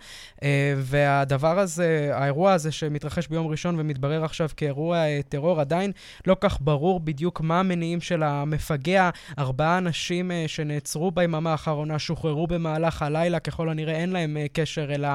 [0.77, 5.91] והדבר הזה, האירוע הזה שמתרחש ביום ראשון ומתברר עכשיו כאירוע טרור עדיין
[6.27, 9.09] לא כך ברור בדיוק מה המניעים של המפגע.
[9.39, 14.93] ארבעה אנשים uh, שנעצרו ביממה האחרונה שוחררו במהלך הלילה, ככל הנראה אין להם uh, קשר
[14.93, 15.05] אל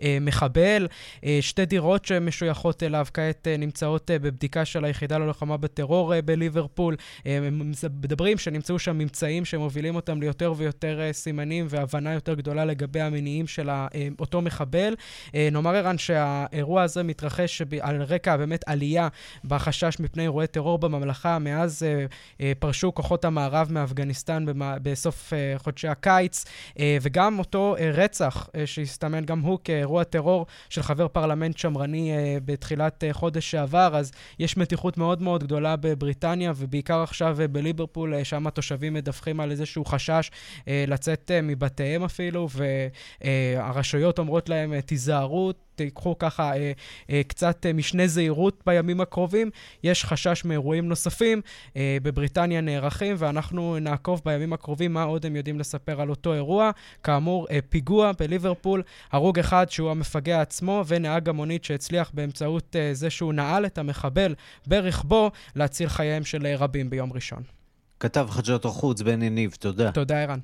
[0.00, 0.86] המחבל.
[1.16, 6.22] Uh, שתי דירות שמשויכות אליו כעת uh, נמצאות uh, בבדיקה של היחידה ללוחמה בטרור uh,
[6.22, 6.94] בליברפול.
[6.94, 12.64] Uh, הם מדברים שנמצאו שם ממצאים שמובילים אותם ליותר ויותר uh, סימנים והבנה יותר גדולה
[12.64, 13.72] לגבי המניעים של uh,
[14.20, 14.94] אותו מחבל.
[15.28, 19.08] Uh, נאמר ערן שהאירוע הזה מתרחש על רקע באמת עלייה
[19.44, 20.95] בחשש מפני אירועי טרור במ...
[20.96, 21.86] בממלכה מאז
[22.58, 26.44] פרשו כוחות המערב מאפגניסטן בסוף חודשי הקיץ,
[27.02, 32.12] וגם אותו רצח שהסתמן גם הוא כאירוע טרור של חבר פרלמנט שמרני
[32.44, 38.94] בתחילת חודש שעבר, אז יש מתיחות מאוד מאוד גדולה בבריטניה, ובעיקר עכשיו בליברפול, שם התושבים
[38.94, 40.30] מדווחים על איזשהו חשש
[40.66, 42.48] לצאת מבתיהם אפילו,
[43.24, 46.72] והרשויות אומרות להם, תיזהרו, תיקחו ככה אה,
[47.10, 49.50] אה, קצת אה, משנה זהירות בימים הקרובים.
[49.82, 51.40] יש חשש מאירועים נוספים,
[51.76, 56.70] אה, בבריטניה נערכים, ואנחנו נעקוב בימים הקרובים מה עוד הם יודעים לספר על אותו אירוע.
[57.02, 63.10] כאמור, אה, פיגוע בליברפול, הרוג אחד שהוא המפגע עצמו, ונהג המונית שהצליח באמצעות אה, זה
[63.10, 64.34] שהוא נעל את המחבל
[64.66, 67.42] ברכבו להציל חייהם של אה, רבים ביום ראשון.
[68.00, 69.92] כתב חדשות החוץ בן יניב, תודה.
[69.92, 70.38] תודה, ערן.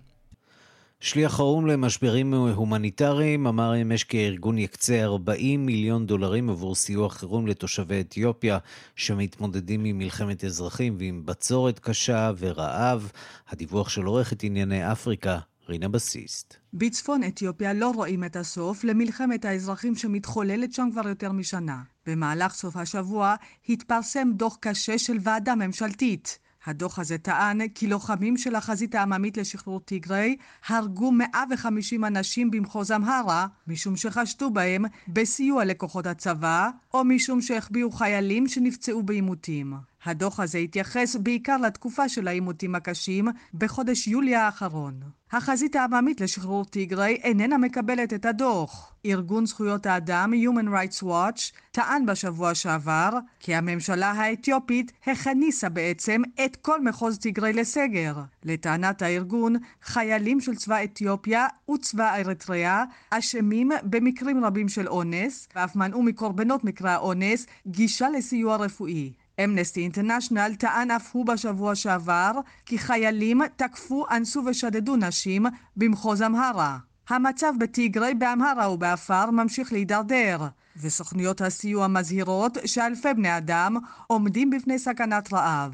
[1.04, 7.46] שליח האו"ם למשברים הומניטריים אמר אמש כי הארגון יקצה 40 מיליון דולרים עבור סיוע חירום
[7.46, 8.58] לתושבי אתיופיה
[8.96, 13.10] שמתמודדים עם מלחמת אזרחים ועם בצורת קשה ורעב.
[13.48, 15.38] הדיווח של עורכת ענייני אפריקה,
[15.68, 16.56] רינה בסיסט.
[16.74, 21.82] בצפון אתיופיה לא רואים את הסוף למלחמת האזרחים שמתחוללת שם כבר יותר משנה.
[22.06, 23.34] במהלך סוף השבוע
[23.68, 26.38] התפרסם דוח קשה של ועדה ממשלתית.
[26.66, 33.46] הדוח הזה טען כי לוחמים של החזית העממית לשחרור טיגריי הרגו 150 אנשים במחוז אמהרה
[33.66, 39.91] משום שחשדו בהם בסיוע לכוחות הצבא או משום שהחביאו חיילים שנפצעו בעימותים.
[40.04, 45.00] הדוח הזה התייחס בעיקר לתקופה של העימותים הקשים בחודש יולי האחרון.
[45.32, 48.94] החזית העממית לשחרור טיגריי איננה מקבלת את הדוח.
[49.06, 53.10] ארגון זכויות האדם Human Rights Watch טען בשבוע שעבר
[53.40, 58.16] כי הממשלה האתיופית הכניסה בעצם את כל מחוז טיגריי לסגר.
[58.44, 66.02] לטענת הארגון, חיילים של צבא אתיופיה וצבא אריתריאה אשמים במקרים רבים של אונס, ואף מנעו
[66.02, 69.12] מקורבנות מקרי האונס גישה לסיוע רפואי.
[69.44, 72.32] אמנסטי אינטרנשיונל טען אף הוא בשבוע שעבר
[72.66, 76.78] כי חיילים תקפו, אנסו ושדדו נשים במחוז אמהרה.
[77.08, 83.76] המצב בטיגרי, באמהרה ובעפר ממשיך להידרדר, וסוכניות הסיוע מזהירות שאלפי בני אדם
[84.06, 85.72] עומדים בפני סכנת רעב.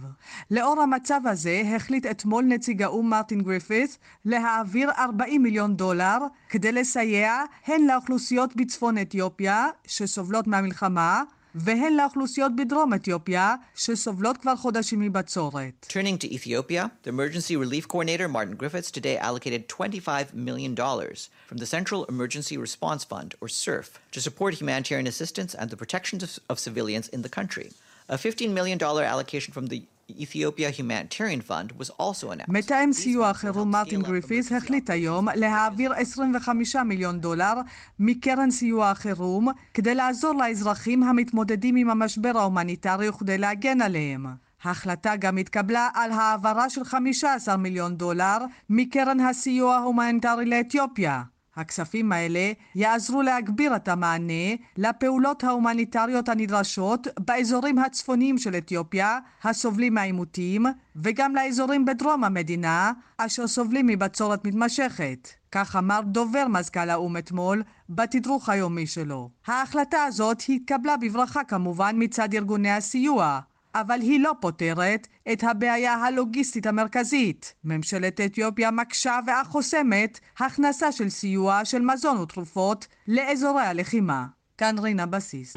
[0.51, 7.43] לאור המצב הזה החליט אתמול נציג האו"ם מרטין גריפית להעביר 40 מיליון דולר כדי לסייע
[7.67, 11.23] הן לאוכלוסיות בצפון אתיופיה שסובלות מהמלחמה
[11.58, 15.86] והן לאוכלוסיות בדרום אתיופיה שסובלות כבר חודשים מבצורת.
[15.90, 21.58] Turning to Ethiopia, the emergency relief coordinator Martin Griffiths today allocated 25 million dollars from
[21.58, 26.40] the Central Emergency Response Fund or CERF to support humanitarian assistance and the protection of,
[26.50, 27.70] of civilians in the country.
[28.10, 32.49] A $15 million allocation from the Ethiopia Humanitarian Fund was also announced.
[32.53, 37.55] מתאם סיוע החירום מרטין גריפיס החליט היום להעביר 25 מיליון דולר
[37.99, 44.27] מקרן סיוע החירום כדי לעזור לאזרחים המתמודדים עם המשבר ההומניטרי וכדי להגן עליהם.
[44.63, 48.39] ההחלטה גם התקבלה על העברה של 15 מיליון דולר
[48.71, 51.23] מקרן הסיוע ההומניטרי לאתיופיה.
[51.59, 60.67] הכספים האלה יעזרו להגביר את המענה לפעולות ההומניטריות הנדרשות באזורים הצפוניים של אתיופיה הסובלים מהעימותים
[60.97, 65.29] וגם לאזורים בדרום המדינה אשר סובלים מבצורת מתמשכת.
[65.53, 69.31] כך אמר דובר מזכ"ל האו"ם אתמול בתדרוך היומי שלו.
[69.47, 73.41] ההחלטה הזאת התקבלה בברכה כמובן מצד ארגוני הסיוע,
[73.75, 77.55] אבל היא לא פותרת את הבעיה הלוגיסטית המרכזית.
[77.65, 84.27] ממשלת אתיופיה מקשה ואף חוסמת הכנסה של סיוע של מזון ותרופות לאזורי הלחימה.
[84.59, 85.57] כאן רינה בסיסט.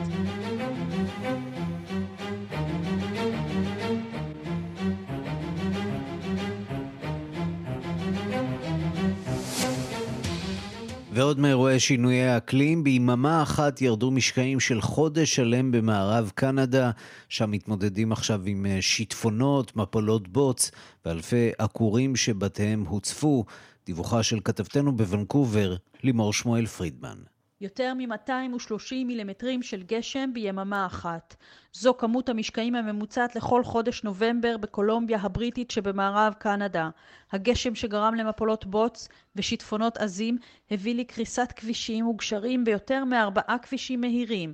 [11.13, 16.91] ועוד מאירועי שינויי האקלים, ביממה אחת ירדו משקעים של חודש שלם במערב קנדה,
[17.29, 20.71] שם מתמודדים עכשיו עם אה, שיטפונות, מפולות בוץ
[21.05, 23.45] ואלפי עקורים שבתיהם הוצפו.
[23.85, 27.17] דיווחה של כתבתנו בוונקובר, לימור שמואל פרידמן.
[27.61, 31.35] יותר מ-230 מילימטרים של גשם ביממה אחת.
[31.73, 36.89] זו כמות המשקעים הממוצעת לכל חודש נובמבר בקולומביה הבריטית שבמערב קנדה.
[37.31, 40.37] הגשם שגרם למפולות בוץ ושיטפונות עזים
[40.71, 44.53] הביא לקריסת כבישים וגשרים ביותר מארבעה כבישים מהירים.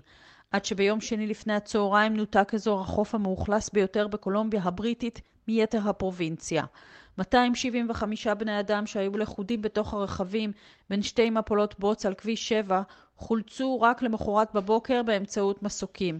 [0.51, 6.63] עד שביום שני לפני הצהריים נותק אזור החוף המאוכלס ביותר בקולומביה הבריטית מיתר הפרובינציה.
[7.17, 10.51] 275 בני אדם שהיו לכודים בתוך הרכבים
[10.89, 12.82] בין שתי מפולות בוץ על כביש 7
[13.17, 16.19] חולצו רק למחרת בבוקר באמצעות מסוקים.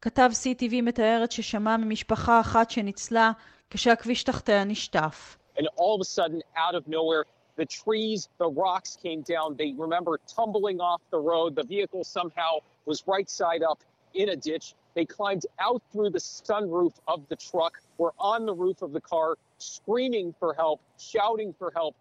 [0.00, 3.32] כתב CTV מתארת ששמע ממשפחה אחת שניצלה
[3.70, 5.36] כשהכביש תחתיה נשטף.
[5.56, 7.24] And all of a sudden, out of nowhere,
[7.56, 9.48] the trees, the rocks came down.
[9.56, 11.50] They remember tumbling off the road.
[11.60, 12.52] The vehicle somehow
[12.90, 13.80] was right side up
[14.20, 14.66] in a ditch.
[14.94, 19.00] They climbed out through the sunroof of the truck, were on the roof of the
[19.00, 21.96] car, screaming for help, shouting for help.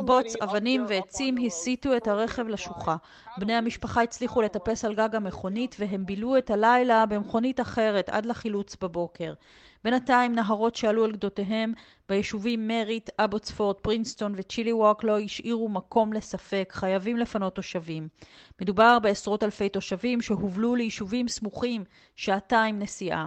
[0.00, 2.96] בוץ, אבנים ועצים הסיטו את הרכב לשוחה.
[3.38, 8.76] בני המשפחה הצליחו לטפס על גג המכונית והם בילו את הלילה במכונית אחרת עד לחילוץ
[8.80, 9.34] בבוקר.
[9.84, 11.72] בינתיים נהרות שעלו על גדותיהם
[12.08, 18.08] ביישובים מריט, אבוטספורד, פרינסטון וצ'יליוואק לא השאירו מקום לספק, חייבים לפנות תושבים.
[18.60, 21.84] מדובר בעשרות אלפי תושבים שהובלו ליישובים סמוכים,
[22.16, 23.26] שעתיים נסיעה.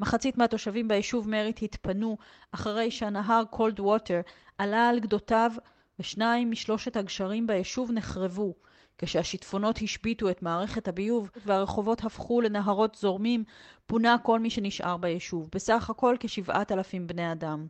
[0.00, 2.16] מחצית מהתושבים ביישוב מריט התפנו
[2.52, 4.20] אחרי שהנהר קולדווטר
[4.58, 5.50] עלה על גדותיו
[5.98, 8.54] ושניים משלושת הגשרים ביישוב נחרבו.
[8.98, 13.44] כשהשיטפונות השביתו את מערכת הביוב והרחובות הפכו לנהרות זורמים,
[13.86, 17.66] פונה כל מי שנשאר ביישוב, בסך הכל כשבעת אלפים בני אדם.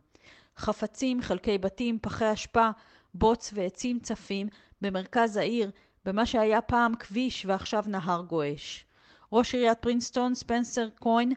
[0.57, 2.69] חפצים, חלקי בתים, פחי אשפה,
[3.13, 4.47] בוץ ועצים צפים
[4.81, 5.71] במרכז העיר,
[6.05, 8.85] במה שהיה פעם כביש ועכשיו נהר גועש.
[9.31, 11.33] ראש עיריית פרינסטון, ספנסר קוין,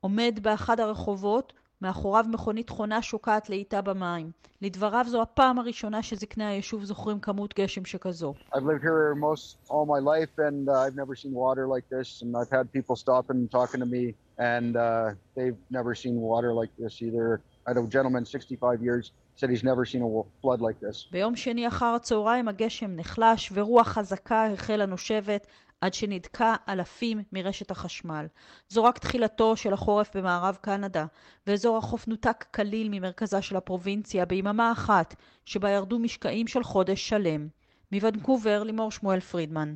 [0.00, 1.52] עומד באחד הרחובות
[1.82, 4.30] מאחוריו מכונית חונה שוקעת לאיטה במים.
[4.62, 8.34] לדבריו זו הפעם הראשונה שזקני היישוב זוכרים כמות גשם שכזו.
[8.54, 12.22] I've lived here most all my life and uh, I've never seen water like this
[12.22, 16.50] and I've had people stopping and talking to me and uh, they've never seen water
[16.60, 17.28] like this either.
[17.66, 20.10] I had a gentleman 65 years said he's never seen a
[20.42, 21.08] flood like this.
[21.12, 25.46] ביום שני אחר הצהריים הגשם נחלש ורוח חזקה החלה נושבת
[25.82, 28.26] עד שנדקה אלפים מרשת החשמל.
[28.68, 31.06] זו רק תחילתו של החורף במערב קנדה,
[31.46, 35.14] ואזור החוף נותק כליל ממרכזה של הפרובינציה ביממה אחת,
[35.44, 37.48] שבה ירדו משקעים של חודש שלם.
[37.92, 39.74] מוונקובר, לימור שמואל פרידמן.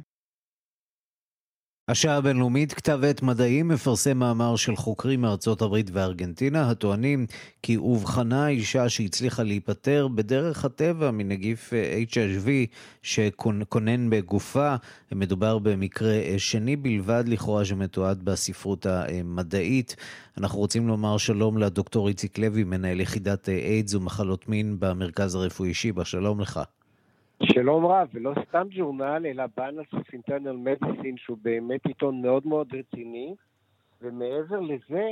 [1.89, 7.26] השעה הבינלאומית, כתב עת מדעי מפרסם מאמר של חוקרים מארצות הברית וארגנטינה הטוענים
[7.62, 11.72] כי אובחנה אישה שהצליחה להיפטר בדרך הטבע מנגיף
[12.12, 12.49] HIV
[13.03, 14.74] שכונן בגופה.
[15.12, 19.97] מדובר במקרה שני בלבד לכאורה שמתועד בספרות המדעית.
[20.39, 26.05] אנחנו רוצים לומר שלום לדוקטור איציק לוי, מנהל יחידת איידס ומחלות מין במרכז הרפואי שיבא,
[26.05, 26.61] שלום לך.
[27.43, 32.74] שלום רב, ולא סתם ג'ורנל, אלא באנלס of Internal Medicine, שהוא באמת עיתון מאוד מאוד
[32.74, 33.34] רציני,
[34.03, 35.05] ומעבר לזה,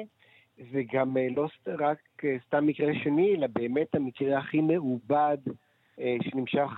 [0.73, 1.49] זה גם אה, לא
[1.79, 5.39] רק אה, סתם מקרה שני, אלא באמת המקרה הכי מעובד,
[6.01, 6.71] אה, שנמשך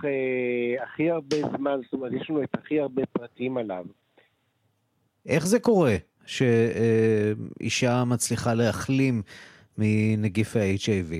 [0.83, 3.85] הכי הרבה זמן, זאת אומרת, יש לנו את הכי הרבה פרטים עליו.
[5.27, 5.95] איך זה קורה
[6.27, 9.23] שאישה מצליחה להחלים
[9.79, 11.15] מנגיף ה-HIV?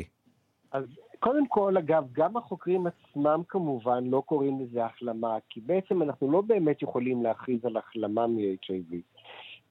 [0.73, 0.85] אז
[1.21, 6.41] קודם כל, אגב, גם החוקרים עצמם כמובן לא קוראים לזה החלמה, כי בעצם אנחנו לא
[6.41, 8.95] באמת יכולים להכריז על החלמה מ-HIV.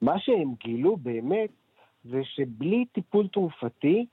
[0.00, 1.50] מה שהם גילו באמת
[2.04, 4.06] זה שבלי טיפול תרופתי,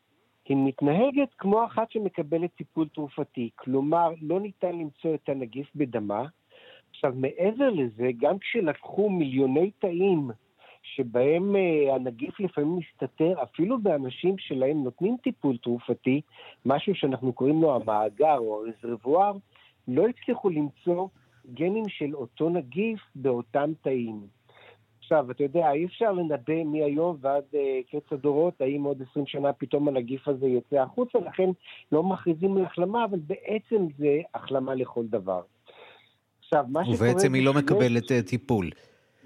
[0.45, 3.49] היא מתנהגת כמו אחת שמקבלת טיפול תרופתי.
[3.55, 6.25] כלומר, לא ניתן למצוא את הנגיף בדמה.
[6.89, 10.31] עכשיו, מעבר לזה, גם כשלקחו מיליוני תאים
[10.83, 16.21] שבהם uh, הנגיף לפעמים מסתתר, אפילו באנשים שלהם נותנים טיפול תרופתי,
[16.65, 19.33] משהו שאנחנו קוראים לו המאגר או הרזרבואר,
[19.87, 21.07] לא הצליחו למצוא
[21.53, 24.21] גנים של אותו נגיף באותם תאים.
[24.99, 27.57] עכשיו, אתה יודע, אי אפשר לנבא מהיום ועד uh,
[27.91, 31.49] קץ הדורות, האם עוד 20 שנה פתאום הנגיף הזה יוצא החוצה, לכן
[31.91, 35.41] לא מכריזים על החלמה, אבל בעצם זה החלמה לכל דבר.
[36.39, 36.97] עכשיו, מה שקורה...
[36.97, 38.69] ובעצם היא לא מקבלת uh, טיפול.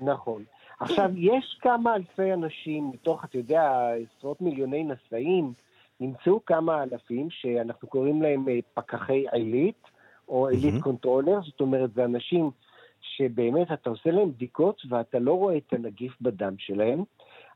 [0.01, 0.43] נכון.
[0.79, 5.53] עכשיו, יש כמה אלפי אנשים, מתוך, אתה יודע, עשרות מיליוני נשאים,
[5.99, 9.83] נמצאו כמה אלפים שאנחנו קוראים להם אה, פקחי עילית,
[10.29, 10.83] או עילית mm-hmm.
[10.83, 12.51] controller, זאת אומרת, זה אנשים
[13.01, 17.03] שבאמת אתה עושה להם בדיקות ואתה לא רואה את הנגיף בדם שלהם,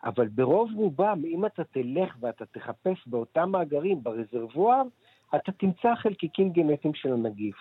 [0.03, 4.82] אבל ברוב רובם, אם אתה תלך ואתה תחפש באותם מאגרים, ב reservoir,
[5.36, 7.55] אתה תמצא חלקיקים גנטיים של הנגיף.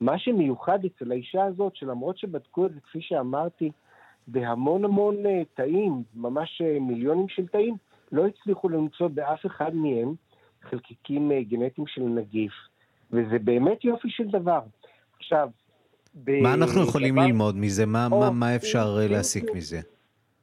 [0.00, 3.70] מה שמיוחד אצל האישה הזאת, שלמרות שבדקו את זה, כפי שאמרתי,
[4.28, 7.76] בהמון המון אה, תאים, ממש אה, מיליונים של תאים,
[8.12, 10.14] לא הצליחו למצוא באף אחד מהם
[10.62, 12.52] חלקיקים אה, גנטיים של נגיף.
[13.10, 14.60] וזה באמת יופי של דבר.
[15.18, 15.48] עכשיו,
[16.14, 16.30] ב...
[16.30, 17.26] מה אנחנו יכולים דבר...
[17.26, 17.86] ללמוד מזה?
[17.86, 19.56] מה, או, מה, מה אפשר כן, להסיק כן.
[19.56, 19.80] מזה?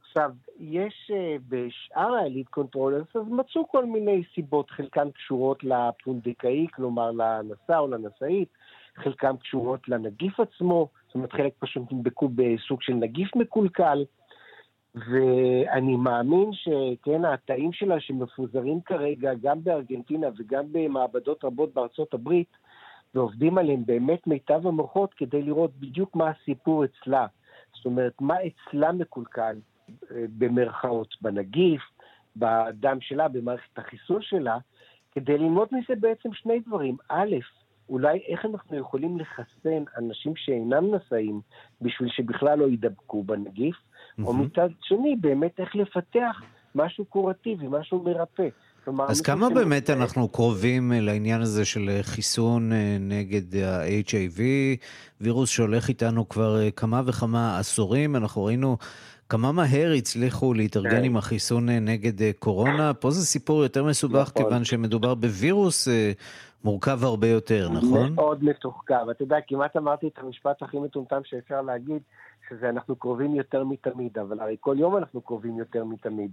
[0.08, 1.12] עכשיו, יש
[1.50, 8.50] בשאר ה-Elite Controllers, אז מצאו כל מיני סיבות, חלקן קשורות לפונדקאי, כלומר לנשא או לנשאית,
[8.96, 14.06] חלקן קשורות לנגיף עצמו, זאת אומרת חלק פשוט נדבקו בסוג של נגיף מקולקל,
[14.96, 22.58] ואני מאמין שכן, התאים שלה שמפוזרים כרגע גם בארגנטינה וגם במעבדות רבות בארצות הברית,
[23.16, 27.28] ועובדים עליהם באמת מיטב המוחות כדי לראות בדיוק מה הסיפור אצלה.
[27.76, 29.56] זאת אומרת, מה אצלה מקולקל,
[30.12, 31.82] אה, במרכאות, בנגיף,
[32.36, 34.58] בדם שלה, במערכת החיסון שלה,
[35.12, 36.98] כדי ללמוד מזה בעצם שני דברים.
[37.10, 37.36] א',
[37.92, 41.42] אולי איך אנחנו יכולים לחסן אנשים שאינם נשאים
[41.82, 44.24] בשביל שבכלל לא יידבקו בנגיף, mm-hmm.
[44.24, 46.42] או מצד שני, באמת איך לפתח
[46.76, 48.48] משהו קורטיבי, משהו מרפא.
[49.08, 49.90] אז כמה באמת ש...
[49.90, 54.42] אנחנו קרובים לעניין הזה של חיסון נגד ה-HIV,
[55.22, 58.78] וירוס שהולך איתנו כבר כמה וכמה עשורים, אנחנו ראינו
[59.32, 61.04] כמה מהר הצליחו להתארגן כן.
[61.04, 62.94] עם החיסון נגד קורונה.
[62.94, 64.44] פה זה סיפור יותר מסובך, נכון.
[64.44, 65.88] כיוון שמדובר בווירוס
[66.64, 68.14] מורכב הרבה יותר, נכון?
[68.14, 69.10] מאוד מתוחכם.
[69.12, 72.02] אתה יודע, כמעט אמרתי את המשפט הכי מטומטם שאפשר להגיד,
[72.50, 76.32] שזה אנחנו קרובים יותר מתמיד, אבל הרי כל יום אנחנו קרובים יותר מתמיד.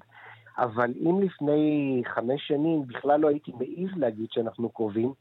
[0.59, 5.13] אבל אם לפני חמש שנים בכלל לא הייתי מעז להגיד שאנחנו קרובים,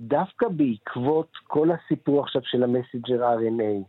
[0.00, 3.84] דווקא בעקבות כל הסיפור עכשיו של המסג'ר RNA,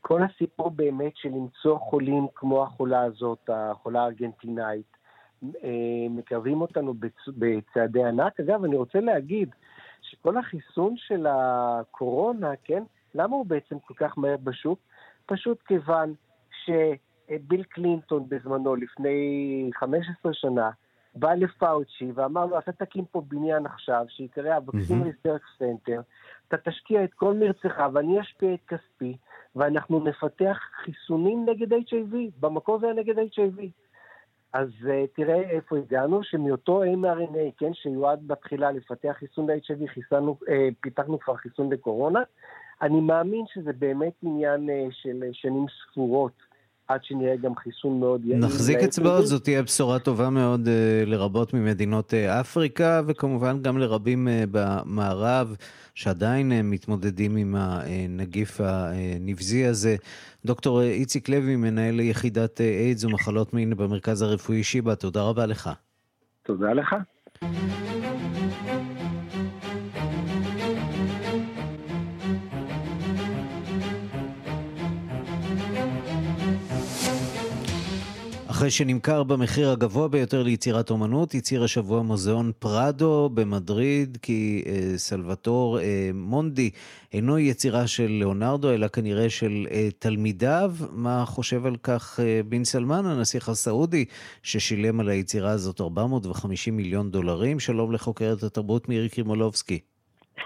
[0.00, 4.96] כל הסיפור באמת של למצוא חולים כמו החולה הזאת, החולה הארגנטינאית,
[5.44, 6.94] אה, מקרבים אותנו
[7.28, 8.40] בצעדי ענק.
[8.40, 9.48] אגב, אני רוצה להגיד
[10.00, 12.82] שכל החיסון של הקורונה, כן,
[13.14, 14.78] למה הוא בעצם כל כך מהר בשוק?
[15.26, 16.14] פשוט כיוון
[16.64, 20.70] שביל קלינטון בזמנו, לפני 15 שנה,
[21.14, 26.00] בא לפאוצ'י ואמר לו, אתה תקים פה בניין עכשיו, שיקרא ה Vaccine Research Center,
[26.48, 29.16] אתה תשקיע את כל מרצך ואני אשקיע את כספי,
[29.58, 33.60] ואנחנו נפתח חיסונים נגד HIV, במקור זה היה נגד HIV.
[34.52, 40.50] אז uh, תראה איפה הגענו, שמאותו mRNA, כן, שיועד בתחילה לפתח חיסון ל-HIV, חיסנו, uh,
[40.80, 42.20] פיתחנו כבר חיסון לקורונה.
[42.82, 46.47] אני מאמין שזה באמת עניין uh, של שנים ספורות.
[46.88, 48.38] עד שנראה גם חיסון מאוד יעיל.
[48.38, 54.28] נחזיק אצבעות, זאת תהיה בשורה טובה מאוד uh, לרבות ממדינות uh, אפריקה, וכמובן גם לרבים
[54.28, 55.56] uh, במערב,
[55.94, 59.96] שעדיין מתמודדים עם הנגיף הנבזי הזה.
[60.44, 65.70] דוקטור איציק לוי, מנהל יחידת איידס ומחלות מין במרכז הרפואי שיבא, תודה רבה לך.
[66.42, 66.96] תודה לך.
[78.58, 85.80] אחרי שנמכר במחיר הגבוה ביותר ליצירת אומנות, הצהיר השבוע מוזיאון פרדו במדריד כי אה, סלווטור
[85.80, 86.70] אה, מונדי
[87.12, 90.74] אינו יצירה של ליאונרדו, אלא כנראה של אה, תלמידיו.
[90.90, 94.04] מה חושב על כך אה, בן סלמן, הנסיך הסעודי,
[94.42, 97.60] ששילם על היצירה הזאת 450 מיליון דולרים?
[97.60, 99.78] שלום לחוקרת התרבות מירי קרימולובסקי.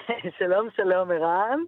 [0.38, 1.60] שלום, שלום, ערן.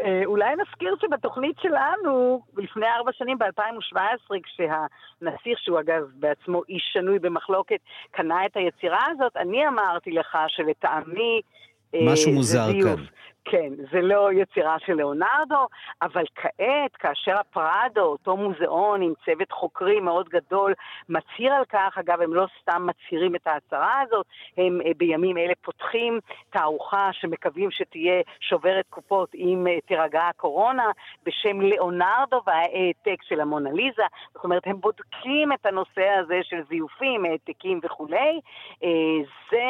[0.00, 7.18] אה, אולי נזכיר שבתוכנית שלנו, לפני ארבע שנים, ב-2017, כשהנסיך, שהוא אגב בעצמו איש שנוי
[7.18, 11.40] במחלוקת, קנה את היצירה הזאת, אני אמרתי לך שלטעמי...
[11.94, 13.04] אה, משהו מוזר כאן.
[13.44, 15.66] כן, זה לא יצירה של ליאונרדו,
[16.02, 20.74] אבל כעת, כאשר הפרדו, אותו מוזיאון עם צוות חוקרים מאוד גדול,
[21.08, 24.26] מצהיר על כך, אגב, הם לא סתם מצהירים את ההצהרה הזאת,
[24.56, 26.20] הם אה, בימים אלה פותחים
[26.50, 30.90] תערוכה שמקווים שתהיה שוברת קופות אם אה, תירגע הקורונה,
[31.26, 34.02] בשם ליאונרדו והעתק של המונליזה.
[34.34, 38.40] זאת אומרת, הם בודקים את הנושא הזה של זיופים, העתקים וכולי.
[38.84, 38.88] אה,
[39.50, 39.64] זה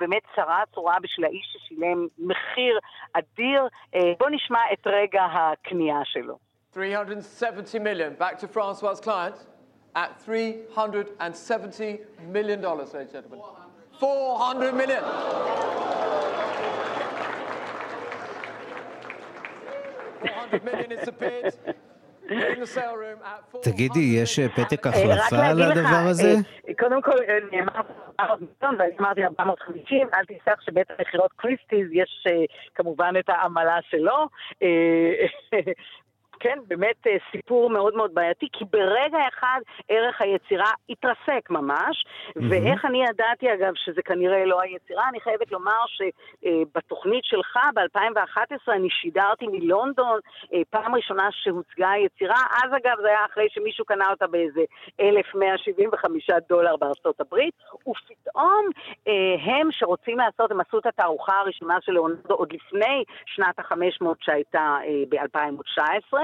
[0.00, 2.78] באמת צרה צורה בשביל האיש ששילם מחיר
[3.15, 3.67] אדיר.
[4.19, 6.37] בואו נשמע את רגע הקנייה שלו.
[6.73, 9.45] 370 million back to Francois' clients
[9.95, 11.99] at 370
[12.31, 13.41] million dollars, ladies and gentlemen.
[13.99, 15.03] 400 million.
[23.62, 26.34] תגידי, יש פתק החלפה על הדבר הזה?
[26.78, 27.16] קודם כל,
[27.52, 27.72] נאמר
[28.20, 32.26] 400 מיליון, ואני אמרתי 450, אל תסלח שבית המכירות קריסטיז יש
[32.74, 34.28] כמובן את העמלה שלו.
[36.40, 42.40] כן, באמת אה, סיפור מאוד מאוד בעייתי, כי ברגע אחד ערך היצירה התרסק ממש, mm-hmm.
[42.50, 48.90] ואיך אני ידעתי אגב שזה כנראה לא היצירה, אני חייבת לומר שבתוכנית שלך ב-2011 אני
[48.90, 50.20] שידרתי מלונדון,
[50.54, 54.60] אה, פעם ראשונה שהוצגה היצירה, אז אגב זה היה אחרי שמישהו קנה אותה באיזה
[55.00, 58.66] 1,175 דולר בארצות הברית, ופתאום
[59.08, 59.12] אה,
[59.42, 64.76] הם שרוצים לעשות, הם עשו את התערוכה הראשונה של ליאונרדו עוד לפני שנת ה-500 שהייתה
[65.08, 66.16] ב-2019,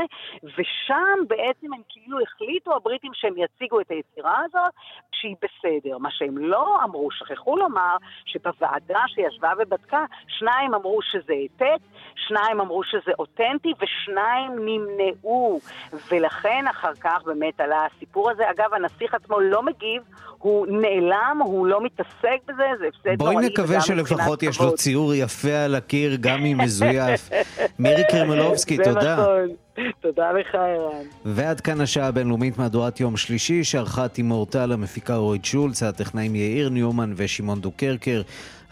[0.45, 4.73] ושם בעצם הם כאילו החליטו, הבריטים, שהם יציגו את היצירה הזאת,
[5.13, 5.99] שהיא בסדר.
[5.99, 11.83] מה שהם לא אמרו, שכחו לומר, שבוועדה שישבה ובדקה, שניים אמרו שזה העתק,
[12.17, 15.61] שניים אמרו שזה אותנטי, ושניים נמנעו.
[16.11, 18.51] ולכן אחר כך באמת עלה הסיפור הזה.
[18.51, 20.03] אגב, הנסיך עצמו לא מגיב,
[20.43, 23.35] הוא נעלם, הוא לא מתעסק בזה, זה הפסד נוראי.
[23.35, 27.31] בואי נקווה שלפחות יש לו ציור יפה על הקיר, גם אם מזויף.
[27.79, 29.13] מירי קרמלובסקי, תודה.
[29.17, 29.49] נכון.
[30.01, 31.05] תודה לך, ערן.
[31.25, 36.69] ועד כאן השעה הבינלאומית מהדורת יום שלישי, שערכה תימור טל, המפיקה אורית שולץ, הטכנאים יאיר
[36.69, 38.23] ניומן ושמעון דוקרקר.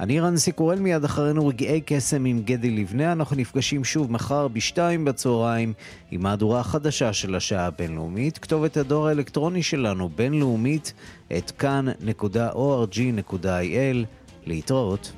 [0.01, 3.13] אני רנסי קורל מיד אחרינו רגעי קסם עם גדי לבנה.
[3.13, 5.73] אנחנו נפגשים שוב מחר בשתיים בצהריים
[6.11, 8.39] עם מהדורה החדשה של השעה הבינלאומית.
[8.39, 10.93] כתובת הדואר האלקטרוני שלנו, בינלאומית,
[11.37, 12.97] את כאן.org.il.
[14.47, 15.13] להתראות.